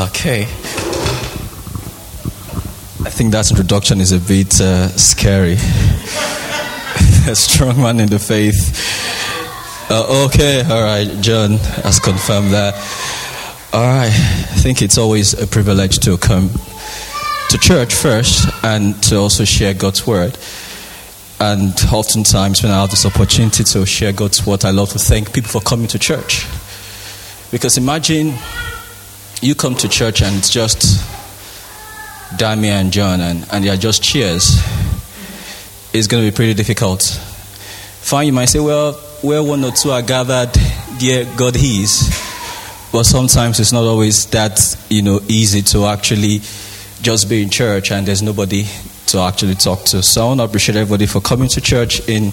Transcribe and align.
Okay. 0.00 0.44
I 3.04 3.10
think 3.10 3.32
that 3.32 3.50
introduction 3.50 4.00
is 4.00 4.12
a 4.12 4.18
bit 4.18 4.58
uh, 4.58 4.88
scary. 4.88 5.52
a 7.28 7.34
strong 7.36 7.76
man 7.82 8.00
in 8.00 8.08
the 8.08 8.18
faith. 8.18 8.56
Uh, 9.90 10.24
okay, 10.24 10.62
all 10.62 10.82
right, 10.82 11.20
John 11.20 11.58
has 11.84 12.00
confirmed 12.00 12.52
that. 12.52 12.74
All 13.74 13.82
right, 13.82 14.06
I 14.06 14.56
think 14.62 14.80
it's 14.80 14.96
always 14.96 15.34
a 15.34 15.46
privilege 15.46 15.98
to 15.98 16.16
come 16.16 16.48
to 17.50 17.58
church 17.58 17.92
first 17.92 18.48
and 18.64 19.02
to 19.02 19.16
also 19.16 19.44
share 19.44 19.74
God's 19.74 20.06
word. 20.06 20.38
And 21.38 21.74
oftentimes, 21.92 22.62
when 22.62 22.72
I 22.72 22.80
have 22.80 22.90
this 22.90 23.04
opportunity 23.04 23.64
to 23.64 23.84
share 23.84 24.12
God's 24.14 24.46
word, 24.46 24.64
I 24.64 24.70
love 24.70 24.88
to 24.90 24.98
thank 24.98 25.34
people 25.34 25.50
for 25.50 25.60
coming 25.60 25.88
to 25.88 25.98
church. 25.98 26.46
Because 27.50 27.76
imagine 27.76 28.38
you 29.40 29.54
come 29.54 29.74
to 29.76 29.88
church 29.88 30.22
and 30.22 30.36
it's 30.36 30.50
just 30.50 31.06
Damien 32.36 32.76
and 32.76 32.92
John, 32.92 33.20
and, 33.20 33.46
and 33.52 33.64
they 33.64 33.68
are 33.70 33.76
just 33.76 34.02
cheers. 34.02 34.60
It's 35.92 36.06
going 36.06 36.24
to 36.24 36.30
be 36.30 36.34
pretty 36.34 36.54
difficult. 36.54 37.02
Fine, 37.02 38.26
you 38.26 38.32
might 38.32 38.46
say, 38.46 38.60
well, 38.60 38.92
where 39.22 39.42
one 39.42 39.64
or 39.64 39.72
two 39.72 39.90
are 39.90 40.02
gathered, 40.02 40.52
dear 40.98 41.26
God 41.36 41.56
is. 41.56 42.08
But 42.92 43.04
sometimes 43.04 43.60
it's 43.60 43.72
not 43.72 43.84
always 43.84 44.26
that, 44.26 44.60
you 44.88 45.02
know, 45.02 45.20
easy 45.28 45.62
to 45.62 45.86
actually 45.86 46.40
just 47.02 47.28
be 47.28 47.42
in 47.42 47.50
church 47.50 47.92
and 47.92 48.06
there's 48.06 48.22
nobody 48.22 48.64
to 49.06 49.18
actually 49.18 49.54
talk 49.54 49.84
to. 49.86 50.02
So 50.02 50.22
I 50.22 50.26
want 50.26 50.40
to 50.40 50.44
appreciate 50.44 50.76
everybody 50.76 51.06
for 51.06 51.20
coming 51.20 51.48
to 51.50 51.60
church 51.60 52.06
in, 52.08 52.32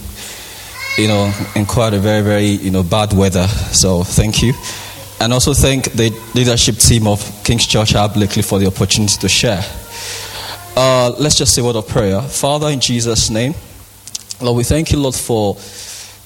you 0.98 1.08
know, 1.08 1.32
in 1.56 1.66
quite 1.66 1.94
a 1.94 2.00
very, 2.00 2.22
very, 2.22 2.46
you 2.46 2.72
know, 2.72 2.84
bad 2.84 3.14
weather. 3.14 3.48
So 3.48 4.04
thank 4.04 4.42
you. 4.42 4.54
And 5.20 5.34
also 5.34 5.54
thank 5.54 5.92
the 5.94 6.12
leadership 6.36 6.76
team 6.76 7.08
of 7.08 7.20
King's 7.44 7.66
Church 7.66 7.94
Blackley 7.94 8.44
for 8.44 8.60
the 8.60 8.68
opportunity 8.68 9.18
to 9.18 9.28
share. 9.28 9.64
Uh, 10.76 11.10
let's 11.18 11.36
just 11.36 11.56
say 11.56 11.62
a 11.62 11.66
word 11.66 11.76
of 11.76 11.88
prayer. 11.88 12.22
Father, 12.22 12.68
in 12.68 12.80
Jesus' 12.80 13.32
name, 13.32 13.56
Lord, 14.40 14.58
we 14.58 14.64
thank 14.64 14.92
you, 14.92 15.00
Lord, 15.00 15.16
for 15.16 15.56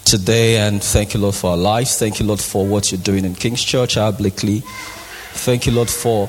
today 0.03 0.57
and 0.57 0.83
thank 0.83 1.13
you, 1.13 1.21
Lord, 1.21 1.35
for 1.35 1.51
our 1.51 1.57
lives. 1.57 1.97
Thank 1.97 2.19
you, 2.19 2.25
Lord, 2.25 2.41
for 2.41 2.65
what 2.67 2.91
you're 2.91 2.99
doing 3.01 3.23
in 3.23 3.33
King's 3.33 3.63
Church 3.63 3.95
Blackley. 3.95 4.61
Thank 5.33 5.67
you, 5.67 5.71
Lord, 5.71 5.89
for 5.89 6.27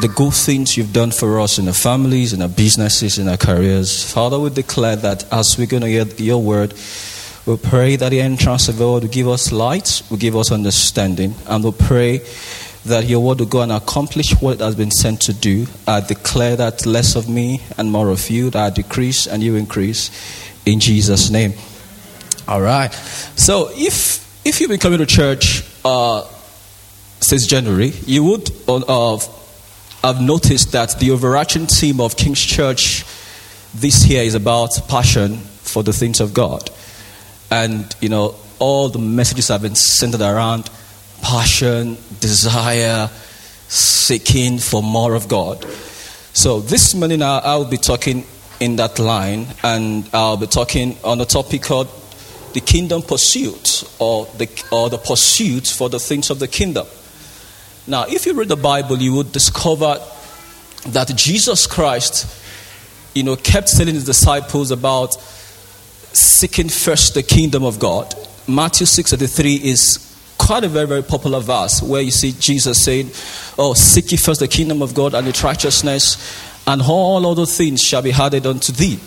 the 0.00 0.08
good 0.08 0.34
things 0.34 0.76
you've 0.76 0.92
done 0.92 1.12
for 1.12 1.38
us 1.38 1.60
in 1.60 1.68
our 1.68 1.74
families, 1.74 2.32
in 2.32 2.42
our 2.42 2.48
businesses, 2.48 3.18
in 3.18 3.28
our 3.28 3.36
careers. 3.36 4.12
Father, 4.12 4.40
we 4.40 4.50
declare 4.50 4.96
that 4.96 5.32
as 5.32 5.56
we're 5.56 5.68
going 5.68 5.82
to 5.82 5.88
hear 5.88 6.04
your 6.16 6.42
word, 6.42 6.74
we 7.46 7.56
pray 7.56 7.96
that 7.96 8.08
the 8.08 8.20
entrance 8.20 8.68
of 8.68 8.78
God 8.78 9.02
will 9.02 9.10
give 9.10 9.28
us 9.28 9.52
light, 9.52 10.02
will 10.10 10.16
give 10.16 10.34
us 10.36 10.50
understanding, 10.50 11.34
and 11.46 11.62
we 11.62 11.72
pray 11.72 12.22
that 12.86 13.04
your 13.06 13.20
word 13.20 13.40
will 13.40 13.46
go 13.46 13.62
and 13.62 13.72
accomplish 13.72 14.32
what 14.40 14.54
it 14.54 14.60
has 14.60 14.74
been 14.74 14.90
sent 14.90 15.20
to 15.22 15.32
do. 15.32 15.66
I 15.86 16.00
declare 16.00 16.56
that 16.56 16.86
less 16.86 17.16
of 17.16 17.28
me 17.28 17.62
and 17.78 17.90
more 17.90 18.10
of 18.10 18.30
you, 18.30 18.50
that 18.50 18.64
I 18.64 18.70
decrease 18.70 19.26
and 19.26 19.42
you 19.42 19.56
increase 19.56 20.10
in 20.66 20.80
Jesus' 20.80 21.30
name. 21.30 21.54
All 22.46 22.60
right. 22.60 22.92
So 23.36 23.70
if 23.72 24.22
if 24.46 24.60
you've 24.60 24.68
been 24.68 24.78
coming 24.80 24.98
to 24.98 25.06
church 25.06 25.64
uh, 25.84 26.22
since 27.20 27.46
January, 27.46 27.92
you 28.06 28.24
would 28.24 28.50
uh, 28.68 29.18
have 30.02 30.20
noticed 30.20 30.72
that 30.72 30.98
the 30.98 31.10
overarching 31.10 31.66
theme 31.66 32.00
of 32.00 32.16
King's 32.16 32.42
Church 32.42 33.04
this 33.74 34.06
year 34.06 34.22
is 34.22 34.34
about 34.34 34.78
passion 34.88 35.38
for 35.38 35.82
the 35.82 35.92
things 35.92 36.20
of 36.20 36.34
God. 36.34 36.70
And, 37.50 37.94
you 38.00 38.08
know, 38.08 38.34
all 38.58 38.88
the 38.88 38.98
messages 38.98 39.48
have 39.48 39.62
been 39.62 39.74
centered 39.74 40.20
around 40.20 40.70
passion, 41.22 41.96
desire, 42.20 43.08
seeking 43.68 44.58
for 44.58 44.82
more 44.82 45.14
of 45.14 45.28
God. 45.28 45.64
So 46.32 46.60
this 46.60 46.94
morning 46.94 47.22
I, 47.22 47.56
will 47.56 47.64
be 47.64 47.76
talking 47.76 48.26
in 48.60 48.76
that 48.76 48.98
line, 48.98 49.46
and 49.62 50.08
I'll 50.12 50.36
be 50.36 50.46
talking 50.46 50.96
on 51.04 51.20
a 51.20 51.24
topic 51.24 51.62
called 51.62 51.88
the 52.52 52.60
kingdom 52.60 53.02
pursuit 53.02 53.84
or 53.98 54.26
the, 54.38 54.48
or 54.70 54.90
the 54.90 54.98
pursuit 54.98 55.66
for 55.66 55.88
the 55.88 55.98
things 55.98 56.30
of 56.30 56.38
the 56.38 56.48
kingdom. 56.48 56.86
Now, 57.86 58.04
if 58.08 58.26
you 58.26 58.34
read 58.34 58.48
the 58.48 58.56
Bible, 58.56 58.98
you 58.98 59.12
would 59.14 59.32
discover 59.32 60.00
that 60.88 61.12
Jesus 61.16 61.66
Christ, 61.66 62.26
you 63.14 63.22
know, 63.22 63.36
kept 63.36 63.76
telling 63.76 63.94
his 63.94 64.04
disciples 64.04 64.70
about 64.70 65.16
seeking 66.14 66.68
first 66.68 67.14
the 67.14 67.22
kingdom 67.22 67.64
of 67.64 67.78
God. 67.78 68.14
Matthew 68.46 68.86
6:33 68.86 69.64
is 69.64 69.98
quite 70.38 70.64
a 70.64 70.68
very, 70.68 70.86
very 70.86 71.02
popular 71.02 71.40
verse 71.40 71.82
where 71.82 72.02
you 72.02 72.10
see 72.10 72.32
Jesus 72.32 72.84
saying, 72.84 73.10
Oh, 73.58 73.74
seek 73.74 74.12
ye 74.12 74.18
first 74.18 74.40
the 74.40 74.48
kingdom 74.48 74.82
of 74.82 74.94
God 74.94 75.14
and 75.14 75.26
its 75.26 75.42
righteousness, 75.42 76.18
and 76.66 76.82
all 76.82 77.26
other 77.26 77.46
things 77.46 77.80
shall 77.80 78.02
be 78.02 78.12
added 78.12 78.46
unto 78.46 78.72
thee. 78.72 78.98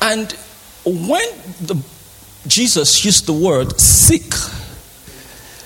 And 0.00 0.32
when 0.84 1.28
the, 1.60 1.82
Jesus 2.46 3.04
used 3.04 3.26
the 3.26 3.32
word 3.32 3.78
seek, 3.80 4.32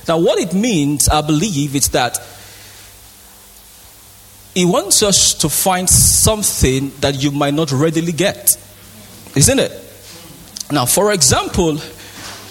now 0.09 0.19
what 0.19 0.39
it 0.39 0.55
means, 0.55 1.09
I 1.09 1.21
believe, 1.21 1.77
is 1.77 1.91
that 1.91 2.19
he 4.55 4.65
wants 4.65 5.03
us 5.03 5.35
to 5.35 5.49
find 5.49 5.89
something 5.89 6.93
that 7.01 7.23
you 7.23 7.31
might 7.31 7.55
not 7.55 7.73
readily 7.73 8.13
get. 8.13 8.57
Isn't 9.35 9.59
it? 9.59 9.92
Now, 10.73 10.87
for 10.87 11.13
example, 11.13 11.79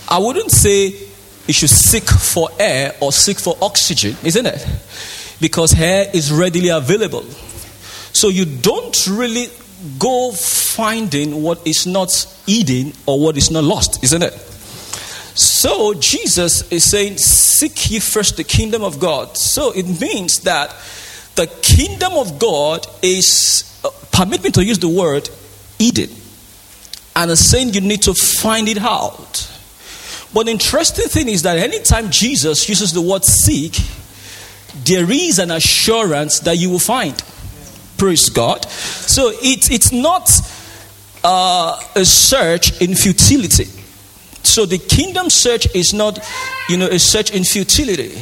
I 0.08 0.20
wouldn't 0.20 0.52
say 0.52 0.94
you 1.48 1.54
should 1.54 1.72
seek 1.72 2.04
for 2.04 2.50
air 2.60 2.94
or 3.02 3.12
seek 3.12 3.40
for 3.40 3.58
oxygen, 3.64 4.16
isn't 4.24 4.46
it? 4.46 4.66
Because 5.42 5.78
air 5.78 6.06
is 6.14 6.32
readily 6.32 6.70
available. 6.70 7.24
So 8.14 8.30
you 8.30 8.46
don't 8.46 8.96
really 9.08 9.48
go 9.98 10.32
finding 10.34 11.42
what 11.42 11.66
is 11.66 11.88
not 11.88 12.12
eating 12.46 12.94
or 13.08 13.20
what 13.20 13.38
is 13.38 13.50
not 13.50 13.64
lost, 13.64 14.04
isn't 14.04 14.22
it? 14.22 14.34
So 15.34 15.96
Jesus 15.96 16.72
is 16.72 16.84
saying, 16.84 17.18
Seek 17.18 17.90
ye 17.90 18.00
first 18.00 18.38
the 18.38 18.44
kingdom 18.44 18.84
of 18.84 19.00
God. 19.00 19.36
So 19.36 19.72
it 19.72 20.00
means 20.00 20.42
that 20.42 20.76
the 21.36 21.48
kingdom 21.64 22.14
of 22.14 22.38
God 22.38 22.86
is, 23.02 23.82
uh, 23.84 23.90
permit 24.12 24.44
me 24.44 24.52
to 24.52 24.64
use 24.64 24.78
the 24.78 24.90
word, 24.90 25.28
Eden 25.80 26.21
and 27.16 27.38
saying 27.38 27.74
you 27.74 27.82
need 27.82 28.02
to 28.04 28.14
find 28.14 28.68
it 28.68 28.78
out. 28.78 29.48
But 30.34 30.46
the 30.46 30.52
interesting 30.52 31.08
thing 31.08 31.28
is 31.28 31.42
that 31.44 31.58
anytime 31.58 32.10
Jesus 32.10 32.68
uses 32.70 32.94
the 32.94 33.02
word 33.02 33.26
seek, 33.26 33.78
there 34.86 35.10
is 35.12 35.40
an 35.40 35.52
assurance 35.52 36.40
that 36.42 36.58
you 36.58 36.70
will 36.70 36.80
find. 36.80 37.22
Praise 37.98 38.30
God. 38.30 38.66
So 38.70 39.30
it, 39.30 39.70
it's 39.70 39.92
not 39.92 40.32
uh, 41.24 41.80
a 41.96 42.06
search 42.06 42.82
in 42.82 42.96
futility. 42.96 43.68
So 44.44 44.66
the 44.66 44.78
kingdom 44.78 45.30
search 45.30 45.74
is 45.76 45.94
not, 45.94 46.20
you 46.68 46.78
know, 46.78 46.88
a 46.88 46.98
search 46.98 47.32
in 47.32 47.44
futility. 47.44 48.18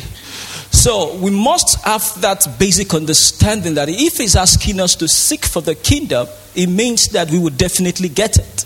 So 0.71 1.15
we 1.17 1.31
must 1.31 1.83
have 1.85 2.21
that 2.21 2.47
basic 2.59 2.93
understanding 2.93 3.75
that 3.75 3.89
if 3.89 4.17
he's 4.17 4.35
asking 4.35 4.79
us 4.79 4.95
to 4.95 5.07
seek 5.07 5.45
for 5.45 5.61
the 5.61 5.75
kingdom, 5.75 6.27
it 6.55 6.67
means 6.67 7.07
that 7.09 7.31
we 7.31 7.39
will 7.39 7.49
definitely 7.49 8.09
get 8.09 8.37
it. 8.37 8.65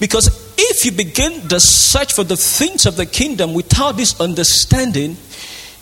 Because 0.00 0.54
if 0.58 0.84
you 0.84 0.92
begin 0.92 1.46
the 1.46 1.60
search 1.60 2.14
for 2.14 2.24
the 2.24 2.36
things 2.36 2.86
of 2.86 2.96
the 2.96 3.06
kingdom 3.06 3.52
without 3.52 3.92
this 3.98 4.18
understanding, 4.18 5.16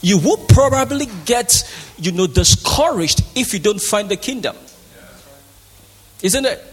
you 0.02 0.18
will 0.18 0.36
probably 0.36 1.06
get, 1.24 1.64
you 1.98 2.12
know, 2.12 2.26
discouraged 2.26 3.22
if 3.36 3.52
you 3.52 3.60
don't 3.60 3.80
find 3.80 4.08
the 4.08 4.16
kingdom. 4.16 4.56
Isn't 6.20 6.44
it? 6.44 6.64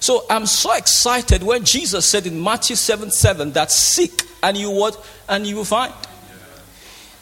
So 0.00 0.24
I'm 0.30 0.46
so 0.46 0.72
excited 0.74 1.42
when 1.42 1.64
Jesus 1.64 2.10
said 2.10 2.26
in 2.26 2.42
Matthew 2.42 2.76
7 2.76 3.10
7 3.10 3.52
that 3.52 3.70
seek 3.70 4.22
and 4.42 4.56
you 4.56 4.70
what? 4.70 5.04
And 5.28 5.46
you 5.46 5.56
will 5.56 5.64
find. 5.64 5.92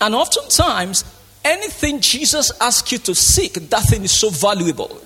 And 0.00 0.14
oftentimes, 0.14 1.04
anything 1.44 2.00
Jesus 2.00 2.52
asks 2.60 2.92
you 2.92 2.98
to 2.98 3.14
seek, 3.14 3.54
that 3.54 3.84
thing 3.84 4.02
is 4.02 4.12
so 4.12 4.30
valuable. 4.30 5.00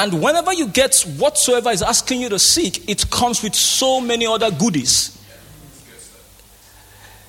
And 0.00 0.22
whenever 0.22 0.50
you 0.54 0.66
get 0.66 0.98
whatsoever 1.18 1.68
is 1.68 1.82
asking 1.82 2.22
you 2.22 2.30
to 2.30 2.38
seek, 2.38 2.88
it 2.88 3.10
comes 3.10 3.42
with 3.42 3.54
so 3.54 4.00
many 4.00 4.26
other 4.26 4.50
goodies. 4.50 5.14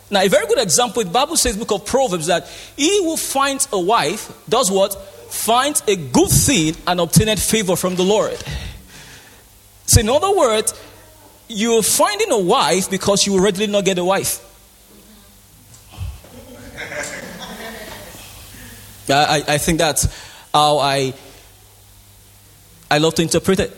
Now, 0.09 0.21
a 0.21 0.29
very 0.29 0.47
good 0.47 0.59
example, 0.59 1.03
the 1.03 1.09
Bible 1.09 1.35
says, 1.35 1.57
book 1.57 1.73
of 1.73 1.85
Proverbs, 1.85 2.27
that 2.27 2.47
he 2.77 3.03
who 3.03 3.17
finds 3.17 3.67
a 3.73 3.79
wife 3.79 4.31
does 4.47 4.71
what? 4.71 4.93
Finds 5.29 5.83
a 5.85 5.97
good 5.97 6.29
thing 6.29 6.77
and 6.87 7.01
obtained 7.01 7.41
favor 7.41 7.75
from 7.75 7.97
the 7.97 8.03
Lord. 8.03 8.41
So, 9.87 9.99
in 9.99 10.07
other 10.07 10.33
words, 10.33 10.73
you're 11.49 11.83
finding 11.83 12.31
a 12.31 12.39
wife 12.39 12.89
because 12.89 13.25
you 13.25 13.33
will 13.33 13.41
readily 13.41 13.67
not 13.67 13.83
get 13.83 13.97
a 13.97 14.05
wife. 14.05 14.39
I, 19.09 19.43
I 19.45 19.57
think 19.57 19.77
that's 19.77 20.07
how 20.53 20.77
I 20.77 21.13
I 22.91 22.99
love 22.99 23.15
to 23.15 23.23
interpret 23.23 23.59
it. 23.59 23.75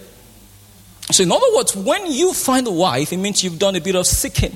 So, 1.12 1.24
in 1.24 1.32
other 1.32 1.46
words, 1.56 1.76
when 1.76 2.12
you 2.12 2.34
find 2.34 2.68
a 2.68 2.72
wife, 2.72 3.14
it 3.14 3.18
means 3.18 3.44
you've 3.44 3.60
done 3.60 3.76
a 3.76 3.82
bit 3.82 3.96
of 3.96 4.06
seeking, 4.06 4.56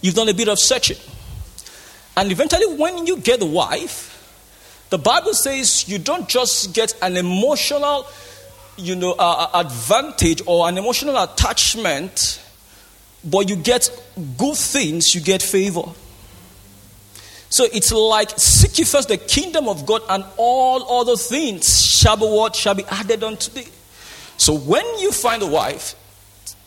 you've 0.00 0.14
done 0.14 0.28
a 0.28 0.34
bit 0.34 0.48
of 0.48 0.58
searching. 0.58 0.96
And 2.16 2.32
eventually, 2.32 2.76
when 2.76 3.06
you 3.06 3.18
get 3.18 3.42
a 3.42 3.46
wife, 3.46 4.12
The 4.92 4.98
Bible 4.98 5.32
says 5.32 5.88
you 5.88 5.98
don't 5.98 6.28
just 6.28 6.74
get 6.74 6.94
an 7.00 7.16
emotional, 7.16 8.06
you 8.76 8.94
know, 8.94 9.12
uh, 9.12 9.48
uh 9.50 9.60
advantage 9.60 10.42
or 10.44 10.68
an 10.68 10.76
emotional 10.76 11.16
attachment, 11.16 12.38
but 13.24 13.48
you 13.48 13.56
get 13.56 13.88
good 14.36 14.54
things, 14.54 15.14
you 15.14 15.22
get 15.22 15.40
favor. 15.40 15.84
So 17.52 17.66
it's 17.70 17.92
like 17.92 18.30
seek 18.38 18.78
ye 18.78 18.84
first 18.86 19.08
the 19.08 19.18
kingdom 19.18 19.68
of 19.68 19.84
God, 19.84 20.00
and 20.08 20.24
all 20.38 21.00
other 21.00 21.16
things 21.16 21.84
shall 21.84 22.16
be 22.16 22.24
what 22.24 22.56
shall 22.56 22.74
be 22.74 22.84
added 22.84 23.22
unto 23.22 23.50
thee. 23.52 23.68
So 24.38 24.54
when 24.56 24.86
you 24.98 25.12
find 25.12 25.42
a 25.42 25.46
wife, 25.46 25.94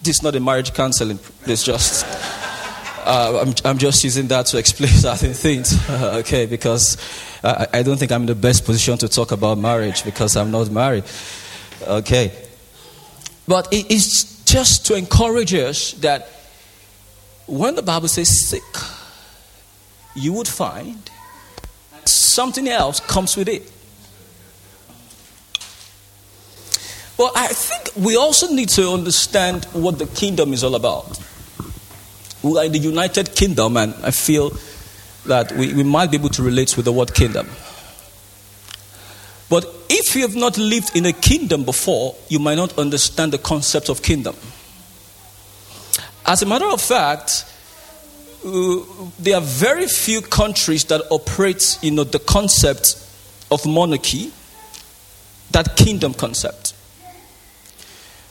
this 0.03 0.17
is 0.17 0.21
not 0.21 0.35
a 0.35 0.39
marriage 0.39 0.75
counseling. 0.75 1.17
It's 1.47 1.63
just 1.63 2.05
uh, 3.03 3.43
I'm, 3.43 3.55
I'm 3.65 3.79
just 3.79 4.03
using 4.03 4.27
that 4.27 4.45
to 4.45 4.59
explain 4.59 4.91
certain 5.07 5.33
things. 5.33 5.75
okay, 5.89 6.45
because 6.45 6.97
I, 7.43 7.65
I 7.73 7.81
don't 7.81 7.97
think 7.97 8.11
I'm 8.11 8.21
in 8.21 8.27
the 8.27 8.35
best 8.35 8.63
position 8.63 8.95
to 8.99 9.09
talk 9.09 9.31
about 9.31 9.57
marriage 9.57 10.03
because 10.03 10.35
I'm 10.35 10.51
not 10.51 10.69
married. 10.69 11.05
Okay, 11.81 12.31
but 13.47 13.73
it 13.73 13.89
is 13.89 14.43
just 14.45 14.85
to 14.85 14.93
encourage 14.93 15.55
us 15.55 15.93
that 15.93 16.29
when 17.47 17.73
the 17.73 17.81
Bible 17.81 18.07
says 18.07 18.29
seek 18.29 18.61
you 20.15 20.33
would 20.33 20.47
find 20.47 20.97
something 22.05 22.67
else 22.67 22.99
comes 22.99 23.35
with 23.35 23.47
it. 23.47 23.71
But 27.17 27.31
I 27.35 27.47
think 27.47 28.05
we 28.05 28.17
also 28.17 28.51
need 28.53 28.69
to 28.69 28.89
understand 28.89 29.65
what 29.65 29.99
the 29.99 30.05
kingdom 30.05 30.53
is 30.53 30.63
all 30.63 30.75
about. 30.75 31.19
We 32.43 32.57
are 32.59 32.65
in 32.65 32.73
the 32.73 32.79
United 32.79 33.35
Kingdom, 33.35 33.77
and 33.77 33.95
I 34.03 34.11
feel 34.11 34.51
that 35.25 35.51
we, 35.53 35.73
we 35.73 35.83
might 35.83 36.11
be 36.11 36.17
able 36.17 36.29
to 36.29 36.43
relate 36.43 36.75
with 36.75 36.85
the 36.85 36.91
word 36.91 37.13
kingdom. 37.13 37.47
But 39.49 39.65
if 39.89 40.15
you 40.15 40.23
have 40.23 40.35
not 40.35 40.57
lived 40.57 40.95
in 40.95 41.05
a 41.05 41.13
kingdom 41.13 41.63
before, 41.63 42.15
you 42.27 42.39
might 42.39 42.55
not 42.55 42.77
understand 42.77 43.31
the 43.31 43.37
concept 43.37 43.89
of 43.89 44.01
kingdom. 44.01 44.35
As 46.25 46.41
a 46.41 46.45
matter 46.45 46.67
of 46.69 46.81
fact, 46.81 47.45
uh, 48.45 48.85
there 49.17 49.35
are 49.35 49.41
very 49.41 49.87
few 49.87 50.21
countries 50.21 50.85
that 50.85 51.01
operate, 51.09 51.79
you 51.81 51.91
know, 51.91 52.03
the 52.03 52.19
concept 52.19 53.01
of 53.49 53.65
monarchy, 53.65 54.31
that 55.51 55.75
kingdom 55.75 56.13
concept. 56.13 56.73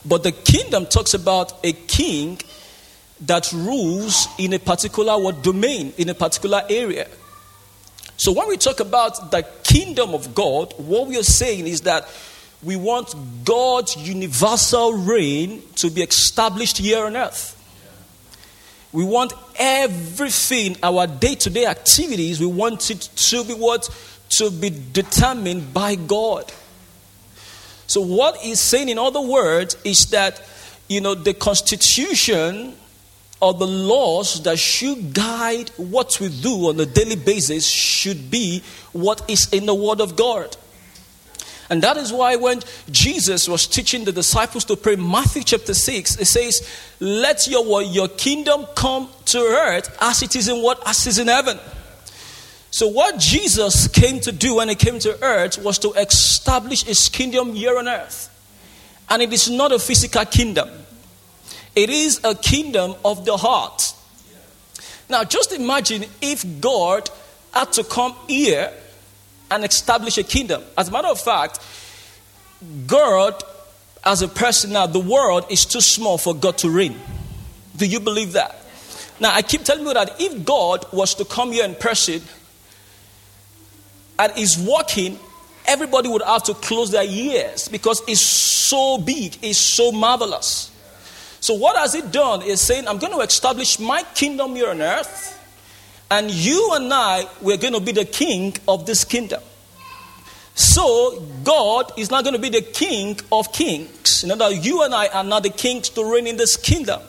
But 0.05 0.23
the 0.23 0.31
kingdom 0.31 0.85
talks 0.85 1.13
about 1.13 1.65
a 1.65 1.73
king 1.73 2.39
that 3.21 3.51
rules 3.51 4.27
in 4.37 4.53
a 4.53 4.59
particular 4.59 5.17
what 5.19 5.41
domain, 5.41 5.93
in 5.97 6.09
a 6.09 6.13
particular 6.13 6.63
area. 6.69 7.07
So 8.17 8.31
when 8.31 8.47
we 8.47 8.57
talk 8.57 8.79
about 8.79 9.31
the 9.31 9.45
kingdom 9.63 10.13
of 10.13 10.33
God, 10.33 10.73
what 10.77 11.07
we 11.07 11.17
are 11.17 11.23
saying 11.23 11.67
is 11.67 11.81
that 11.81 12.07
we 12.63 12.75
want 12.75 13.13
God's 13.43 13.97
universal 13.97 14.93
reign 14.93 15.61
to 15.75 15.89
be 15.89 16.01
established 16.01 16.77
here 16.77 17.05
on 17.05 17.17
earth. 17.17 17.54
We 18.95 19.03
want 19.03 19.33
everything, 19.57 20.77
our 20.81 21.05
day 21.05 21.35
to 21.35 21.49
day 21.49 21.65
activities, 21.65 22.39
we 22.39 22.45
want 22.45 22.89
it 22.89 23.01
to 23.01 23.43
be 23.43 23.53
what? 23.53 23.89
To 24.37 24.49
be 24.49 24.69
determined 24.69 25.73
by 25.73 25.95
God. 25.95 26.49
So, 27.87 27.99
what 27.99 28.37
he's 28.37 28.61
saying, 28.61 28.87
in 28.87 28.97
other 28.97 29.19
words, 29.19 29.75
is 29.83 30.05
that, 30.11 30.41
you 30.87 31.01
know, 31.01 31.13
the 31.13 31.33
constitution 31.33 32.73
or 33.41 33.53
the 33.53 33.67
laws 33.67 34.41
that 34.43 34.57
should 34.57 35.13
guide 35.13 35.71
what 35.75 36.17
we 36.21 36.29
do 36.29 36.69
on 36.69 36.79
a 36.79 36.85
daily 36.85 37.17
basis 37.17 37.67
should 37.67 38.31
be 38.31 38.63
what 38.93 39.29
is 39.29 39.51
in 39.51 39.65
the 39.65 39.75
Word 39.75 39.99
of 39.99 40.15
God. 40.15 40.55
And 41.69 41.81
that 41.81 41.97
is 41.97 42.13
why 42.13 42.35
when 42.35 42.61
Jesus 42.91 43.47
was 43.47 43.65
teaching 43.65 44.05
the 44.05 44.11
disciples 44.11 44.65
to 44.65 44.75
pray, 44.75 44.95
Matthew 44.95 45.43
chapter 45.43 45.73
6, 45.73 46.17
it 46.17 46.25
says, 46.25 46.69
Let 46.99 47.47
your, 47.47 47.81
your 47.81 48.07
kingdom 48.07 48.67
come 48.75 49.09
to 49.25 49.39
earth 49.39 49.97
as 49.99 50.21
it 50.21 50.35
is 50.35 50.47
in 50.47 50.61
what? 50.61 50.87
As 50.87 51.07
is 51.07 51.17
in 51.17 51.27
heaven. 51.27 51.59
So, 52.69 52.87
what 52.87 53.17
Jesus 53.17 53.87
came 53.87 54.19
to 54.19 54.31
do 54.31 54.55
when 54.55 54.69
he 54.69 54.75
came 54.75 54.99
to 54.99 55.17
earth 55.23 55.57
was 55.57 55.79
to 55.79 55.93
establish 55.93 56.83
his 56.83 57.09
kingdom 57.09 57.53
here 57.53 57.77
on 57.77 57.87
earth. 57.87 58.29
And 59.09 59.21
it 59.21 59.31
is 59.31 59.49
not 59.49 59.71
a 59.71 59.79
physical 59.79 60.25
kingdom, 60.25 60.69
it 61.75 61.89
is 61.89 62.19
a 62.23 62.35
kingdom 62.35 62.95
of 63.03 63.25
the 63.25 63.37
heart. 63.37 63.93
Now, 65.09 65.23
just 65.23 65.51
imagine 65.51 66.05
if 66.21 66.61
God 66.61 67.09
had 67.53 67.71
to 67.73 67.83
come 67.83 68.15
here 68.27 68.73
and 69.55 69.63
establish 69.63 70.17
a 70.17 70.23
kingdom. 70.23 70.61
As 70.77 70.89
a 70.89 70.91
matter 70.91 71.07
of 71.07 71.19
fact, 71.19 71.59
God, 72.85 73.41
as 74.03 74.21
a 74.21 74.27
person 74.27 74.73
now, 74.73 74.85
the 74.85 74.99
world 74.99 75.45
is 75.49 75.65
too 75.65 75.81
small 75.81 76.17
for 76.17 76.35
God 76.35 76.57
to 76.59 76.69
reign. 76.69 76.99
Do 77.75 77.85
you 77.85 77.99
believe 77.99 78.33
that? 78.33 78.55
Now, 79.19 79.33
I 79.33 79.41
keep 79.41 79.63
telling 79.63 79.85
you 79.85 79.93
that 79.93 80.19
if 80.19 80.45
God 80.45 80.85
was 80.91 81.15
to 81.15 81.25
come 81.25 81.51
here 81.53 81.63
in 81.63 81.75
person 81.75 82.21
and 84.19 84.37
is 84.37 84.57
walking, 84.57 85.17
everybody 85.65 86.09
would 86.09 86.21
have 86.21 86.43
to 86.43 86.53
close 86.53 86.91
their 86.91 87.05
ears 87.05 87.69
because 87.69 88.01
it's 88.07 88.21
so 88.21 88.97
big, 88.97 89.37
it's 89.41 89.57
so 89.57 89.91
marvelous. 89.91 90.71
So, 91.39 91.53
what 91.53 91.77
has 91.77 91.95
it 91.95 92.11
done 92.11 92.41
is 92.41 92.59
saying, 92.59 92.87
I'm 92.87 92.97
going 92.97 93.13
to 93.13 93.19
establish 93.19 93.79
my 93.79 94.03
kingdom 94.15 94.55
here 94.55 94.69
on 94.69 94.81
earth 94.81 95.34
and 96.09 96.29
you 96.29 96.71
and 96.73 96.93
I, 96.93 97.25
we're 97.41 97.57
going 97.57 97.73
to 97.73 97.79
be 97.79 97.91
the 97.91 98.05
king 98.05 98.55
of 98.67 98.85
this 98.85 99.03
kingdom. 99.03 99.41
So, 100.53 101.21
God 101.43 101.91
is 101.97 102.09
not 102.09 102.23
going 102.23 102.35
to 102.35 102.41
be 102.41 102.49
the 102.49 102.61
king 102.61 103.19
of 103.31 103.51
kings. 103.51 104.23
You 104.23 104.35
know, 104.35 104.47
you 104.47 104.83
and 104.83 104.95
I 104.95 105.07
are 105.07 105.23
not 105.23 105.43
the 105.43 105.49
kings 105.49 105.89
to 105.89 106.13
reign 106.13 106.27
in 106.27 106.37
this 106.37 106.55
kingdom. 106.55 107.01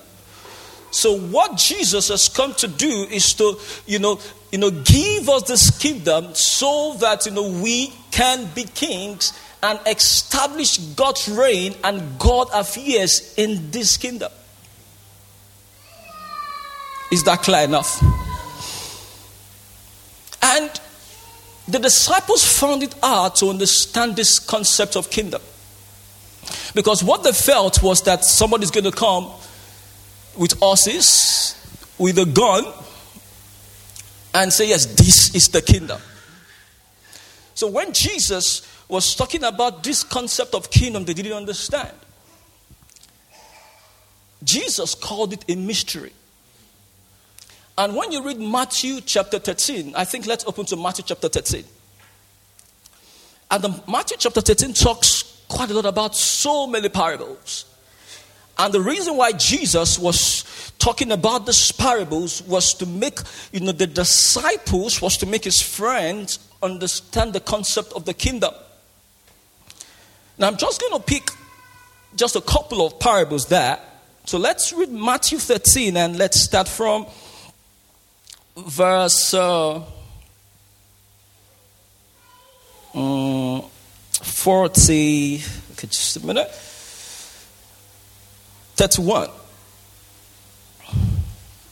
So, 0.91 1.17
what 1.17 1.57
Jesus 1.57 2.09
has 2.09 2.29
come 2.29 2.55
to 2.55 2.67
do 2.67 3.07
is 3.11 3.35
to, 3.35 3.59
you 3.87 4.01
know, 4.01 4.19
you 4.51 4.59
know, 4.59 4.71
give 4.71 5.29
us 5.29 5.45
this 5.45 5.79
kingdom 5.79 6.35
so 6.35 6.95
that, 7.01 7.27
you 7.27 7.33
know, 7.33 7.49
we 7.63 7.93
can 8.11 8.49
be 8.55 8.65
kings 8.65 9.33
and 9.63 9.79
establish 9.87 10.79
God's 10.79 11.29
reign 11.29 11.75
and 11.85 12.19
God 12.19 12.49
affairs 12.53 13.35
in 13.37 13.71
this 13.71 13.97
kingdom. 13.97 14.33
Is 17.13 17.23
that 17.25 17.43
clear 17.43 17.65
enough? 17.65 18.03
And 20.49 20.71
the 21.67 21.81
disciples 21.81 22.45
found 22.45 22.85
it 22.85 22.95
hard 23.03 23.35
to 23.37 23.49
understand 23.49 24.15
this 24.15 24.39
concept 24.39 24.95
of 24.97 25.11
kingdom. 25.11 25.43
Because 26.75 27.03
what 27.03 27.25
they 27.25 27.33
felt 27.33 27.83
was 27.83 28.03
that 28.03 28.25
somebody's 28.25 28.71
going 28.71 28.85
to 28.85 28.93
come 28.93 29.29
with 30.37 30.53
horses, 30.61 31.57
with 31.99 32.19
a 32.19 32.27
gun, 32.27 32.65
and 34.35 34.53
say, 34.53 34.69
Yes, 34.69 34.87
this 34.87 35.35
is 35.35 35.49
the 35.49 35.63
kingdom. 35.63 36.01
So 37.55 37.69
when 37.69 37.93
Jesus 37.93 38.63
was 38.89 39.17
talking 39.17 39.43
about 39.43 39.83
this 39.83 40.05
concept 40.05 40.55
of 40.55 40.71
kingdom, 40.71 41.05
they 41.05 41.15
didn't 41.15 41.33
understand. 41.33 41.93
Jesus 44.45 44.95
called 44.95 45.33
it 45.33 45.45
a 45.49 45.57
mystery. 45.57 46.13
And 47.79 47.95
when 47.95 48.11
you 48.11 48.23
read 48.23 48.41
Matthew 48.41 49.01
chapter 49.03 49.39
13, 49.39 49.95
I 49.95 50.05
think 50.05 50.27
let's 50.27 50.47
open 50.47 50.65
to 50.67 50.77
Matthew 50.77 51.05
chapter 51.07 51.29
13. 51.29 51.65
And 53.51 53.63
the 53.63 53.83
Matthew 53.87 54.17
chapter 54.19 54.41
13 54.41 54.73
talks 54.73 55.45
quite 55.49 55.71
a 55.71 55.75
lot 55.75 55.85
about 55.85 56.17
so 56.17 56.67
many 56.67 56.89
parables. 56.89 57.67
And 58.59 58.73
the 58.73 58.81
reason 58.81 59.17
why 59.17 59.33
Jesus 59.33 59.99
was 59.99 60.73
talking 60.79 61.13
about 61.13 61.45
these 61.45 61.71
parables 61.71 62.43
was 62.43 62.73
to 62.75 62.87
make, 62.87 63.19
you 63.53 63.61
know, 63.61 63.73
the 63.73 63.87
disciples, 63.87 65.03
was 65.03 65.19
to 65.19 65.27
make 65.27 65.45
his 65.45 65.61
friends 65.61 66.39
understand 66.63 67.35
the 67.35 67.41
concept 67.41 67.93
of 67.93 68.07
the 68.07 68.15
kingdom. 68.15 68.55
Now 70.39 70.49
I'm 70.49 70.57
just 70.57 70.81
going 70.81 70.95
to 70.95 71.01
pick 71.01 71.29
just 72.17 72.37
a 72.37 72.41
couple 72.41 72.85
of 72.85 72.99
parables 72.99 73.47
there. 73.47 73.79
So 74.25 74.39
let's 74.39 74.73
read 74.73 74.91
Matthew 74.91 75.39
13 75.39 75.97
and 75.97 76.17
let's 76.17 76.41
start 76.41 76.67
from 76.67 77.07
verse 78.57 79.35
uh, 79.35 79.83
um, 82.95 83.63
40, 84.13 85.43
okay, 85.73 85.87
just 85.87 86.17
a 86.17 86.27
minute, 86.27 86.49
31. 88.77 89.29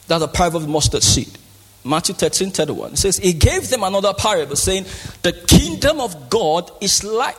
That's 0.07 0.23
a 0.23 0.29
parable 0.29 0.59
of 0.59 0.63
the 0.65 0.69
mustard 0.69 1.03
seed. 1.03 1.39
Matthew 1.83 2.15
13, 2.15 2.51
31. 2.51 2.93
It 2.93 2.99
says, 2.99 3.17
He 3.19 3.33
gave 3.33 3.69
them 3.71 3.83
another 3.83 4.13
parable, 4.15 4.57
saying, 4.57 4.85
The 5.23 5.33
kingdom 5.33 6.01
of 6.01 6.29
God 6.31 6.71
is 6.81 7.05
like. 7.05 7.37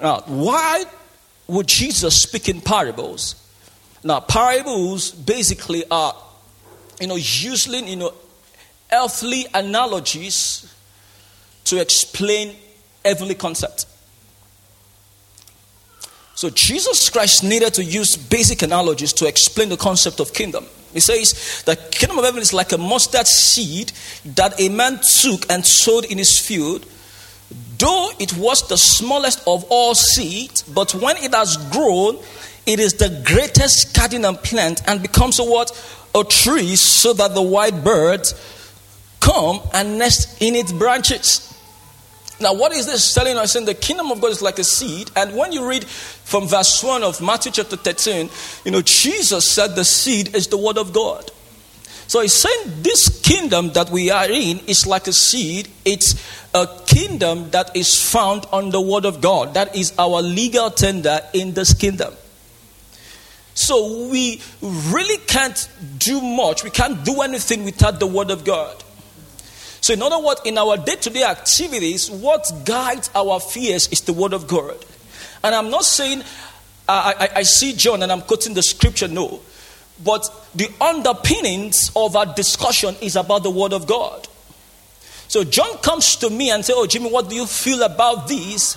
Now, 0.00 0.20
why 0.26 0.84
would 1.46 1.66
Jesus 1.66 2.22
speak 2.22 2.48
in 2.48 2.60
parables? 2.60 3.34
Now, 4.04 4.20
parables 4.20 5.10
basically 5.10 5.84
are 5.90 6.14
you 7.00 7.06
know, 7.06 7.16
using, 7.16 7.88
you 7.88 7.96
know, 7.96 8.12
earthly 8.92 9.46
analogies 9.54 10.74
to 11.64 11.80
explain 11.80 12.56
heavenly 13.04 13.34
concept. 13.34 13.86
So 16.34 16.50
Jesus 16.50 17.10
Christ 17.10 17.42
needed 17.42 17.74
to 17.74 17.84
use 17.84 18.16
basic 18.16 18.62
analogies 18.62 19.12
to 19.14 19.26
explain 19.26 19.68
the 19.68 19.76
concept 19.76 20.20
of 20.20 20.32
kingdom. 20.32 20.66
He 20.92 21.00
says 21.00 21.62
the 21.66 21.76
kingdom 21.76 22.18
of 22.18 22.24
heaven 22.24 22.40
is 22.40 22.52
like 22.52 22.72
a 22.72 22.78
mustard 22.78 23.26
seed 23.26 23.92
that 24.36 24.58
a 24.60 24.68
man 24.68 25.00
took 25.00 25.50
and 25.50 25.66
sowed 25.66 26.04
in 26.04 26.18
his 26.18 26.38
field. 26.38 26.86
Though 27.78 28.10
it 28.18 28.36
was 28.36 28.66
the 28.68 28.78
smallest 28.78 29.40
of 29.46 29.64
all 29.68 29.94
seeds, 29.94 30.62
but 30.62 30.94
when 30.94 31.16
it 31.18 31.34
has 31.34 31.56
grown, 31.70 32.18
it 32.66 32.80
is 32.80 32.94
the 32.94 33.22
greatest 33.24 33.96
garden 33.96 34.24
and 34.24 34.36
plant 34.38 34.82
and 34.86 35.02
becomes 35.02 35.38
a 35.38 35.44
what? 35.44 35.70
A 36.18 36.24
tree 36.24 36.76
so 36.76 37.12
that 37.12 37.34
the 37.34 37.42
white 37.42 37.84
birds 37.84 38.34
come 39.20 39.60
and 39.72 39.98
nest 39.98 40.40
in 40.42 40.54
its 40.54 40.72
branches. 40.72 41.44
Now, 42.40 42.54
what 42.54 42.72
is 42.72 42.86
this 42.86 43.14
telling 43.14 43.36
us? 43.36 43.56
In 43.56 43.64
the 43.64 43.74
kingdom 43.74 44.12
of 44.12 44.20
God 44.20 44.30
is 44.30 44.42
like 44.42 44.58
a 44.58 44.64
seed. 44.64 45.10
And 45.16 45.36
when 45.36 45.52
you 45.52 45.68
read 45.68 45.84
from 45.84 46.46
verse 46.46 46.82
1 46.82 47.02
of 47.02 47.20
Matthew 47.20 47.50
chapter 47.50 47.76
13, 47.76 48.30
you 48.64 48.70
know, 48.70 48.82
Jesus 48.82 49.48
said 49.50 49.74
the 49.74 49.84
seed 49.84 50.36
is 50.36 50.46
the 50.46 50.56
word 50.56 50.78
of 50.78 50.92
God. 50.92 51.30
So 52.06 52.20
he's 52.20 52.32
saying 52.32 52.82
this 52.82 53.20
kingdom 53.22 53.72
that 53.72 53.90
we 53.90 54.10
are 54.10 54.30
in 54.30 54.60
is 54.66 54.86
like 54.86 55.08
a 55.08 55.12
seed. 55.12 55.68
It's 55.84 56.14
a 56.54 56.66
kingdom 56.86 57.50
that 57.50 57.76
is 57.76 58.00
found 58.00 58.46
on 58.52 58.70
the 58.70 58.80
word 58.80 59.04
of 59.04 59.20
God. 59.20 59.54
That 59.54 59.76
is 59.76 59.92
our 59.98 60.22
legal 60.22 60.70
tender 60.70 61.20
in 61.34 61.52
this 61.54 61.74
kingdom. 61.74 62.14
So 63.58 64.06
we 64.06 64.40
really 64.62 65.18
can't 65.26 65.68
do 65.98 66.20
much. 66.20 66.62
We 66.62 66.70
can't 66.70 67.04
do 67.04 67.22
anything 67.22 67.64
without 67.64 67.98
the 67.98 68.06
word 68.06 68.30
of 68.30 68.44
God. 68.44 68.84
So, 69.80 69.94
in 69.94 70.00
other 70.00 70.20
words, 70.24 70.42
in 70.44 70.56
our 70.58 70.76
day 70.76 70.94
to 70.94 71.10
day 71.10 71.24
activities, 71.24 72.08
what 72.08 72.48
guides 72.64 73.10
our 73.16 73.40
fears 73.40 73.88
is 73.88 74.02
the 74.02 74.12
Word 74.12 74.32
of 74.32 74.46
God. 74.46 74.76
And 75.42 75.54
I'm 75.54 75.70
not 75.70 75.84
saying 75.84 76.22
I, 76.88 77.14
I, 77.18 77.38
I 77.38 77.42
see 77.42 77.72
John 77.72 78.02
and 78.02 78.12
I'm 78.12 78.22
quoting 78.22 78.54
the 78.54 78.62
scripture, 78.62 79.08
no. 79.08 79.40
But 80.04 80.28
the 80.54 80.68
underpinnings 80.80 81.90
of 81.96 82.14
our 82.14 82.26
discussion 82.26 82.94
is 83.00 83.16
about 83.16 83.42
the 83.42 83.50
Word 83.50 83.72
of 83.72 83.86
God. 83.86 84.28
So 85.26 85.42
John 85.42 85.78
comes 85.78 86.16
to 86.16 86.30
me 86.30 86.50
and 86.50 86.64
says, 86.64 86.76
Oh, 86.76 86.86
Jimi, 86.86 87.10
what 87.10 87.28
do 87.28 87.34
you 87.34 87.46
feel 87.46 87.82
about 87.82 88.28
this? 88.28 88.76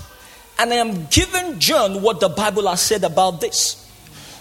And 0.57 0.71
I 0.71 0.77
am 0.77 1.05
giving 1.07 1.59
John 1.59 2.01
what 2.01 2.19
the 2.19 2.29
Bible 2.29 2.67
has 2.67 2.81
said 2.81 3.03
about 3.03 3.41
this. 3.41 3.80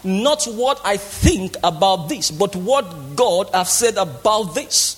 Not 0.03 0.45
what 0.45 0.81
I 0.85 0.97
think 0.97 1.57
about 1.63 2.09
this, 2.09 2.31
but 2.31 2.57
what 2.57 3.17
God 3.17 3.51
has 3.53 3.73
said 3.73 3.97
about 3.97 4.55
this. 4.55 4.97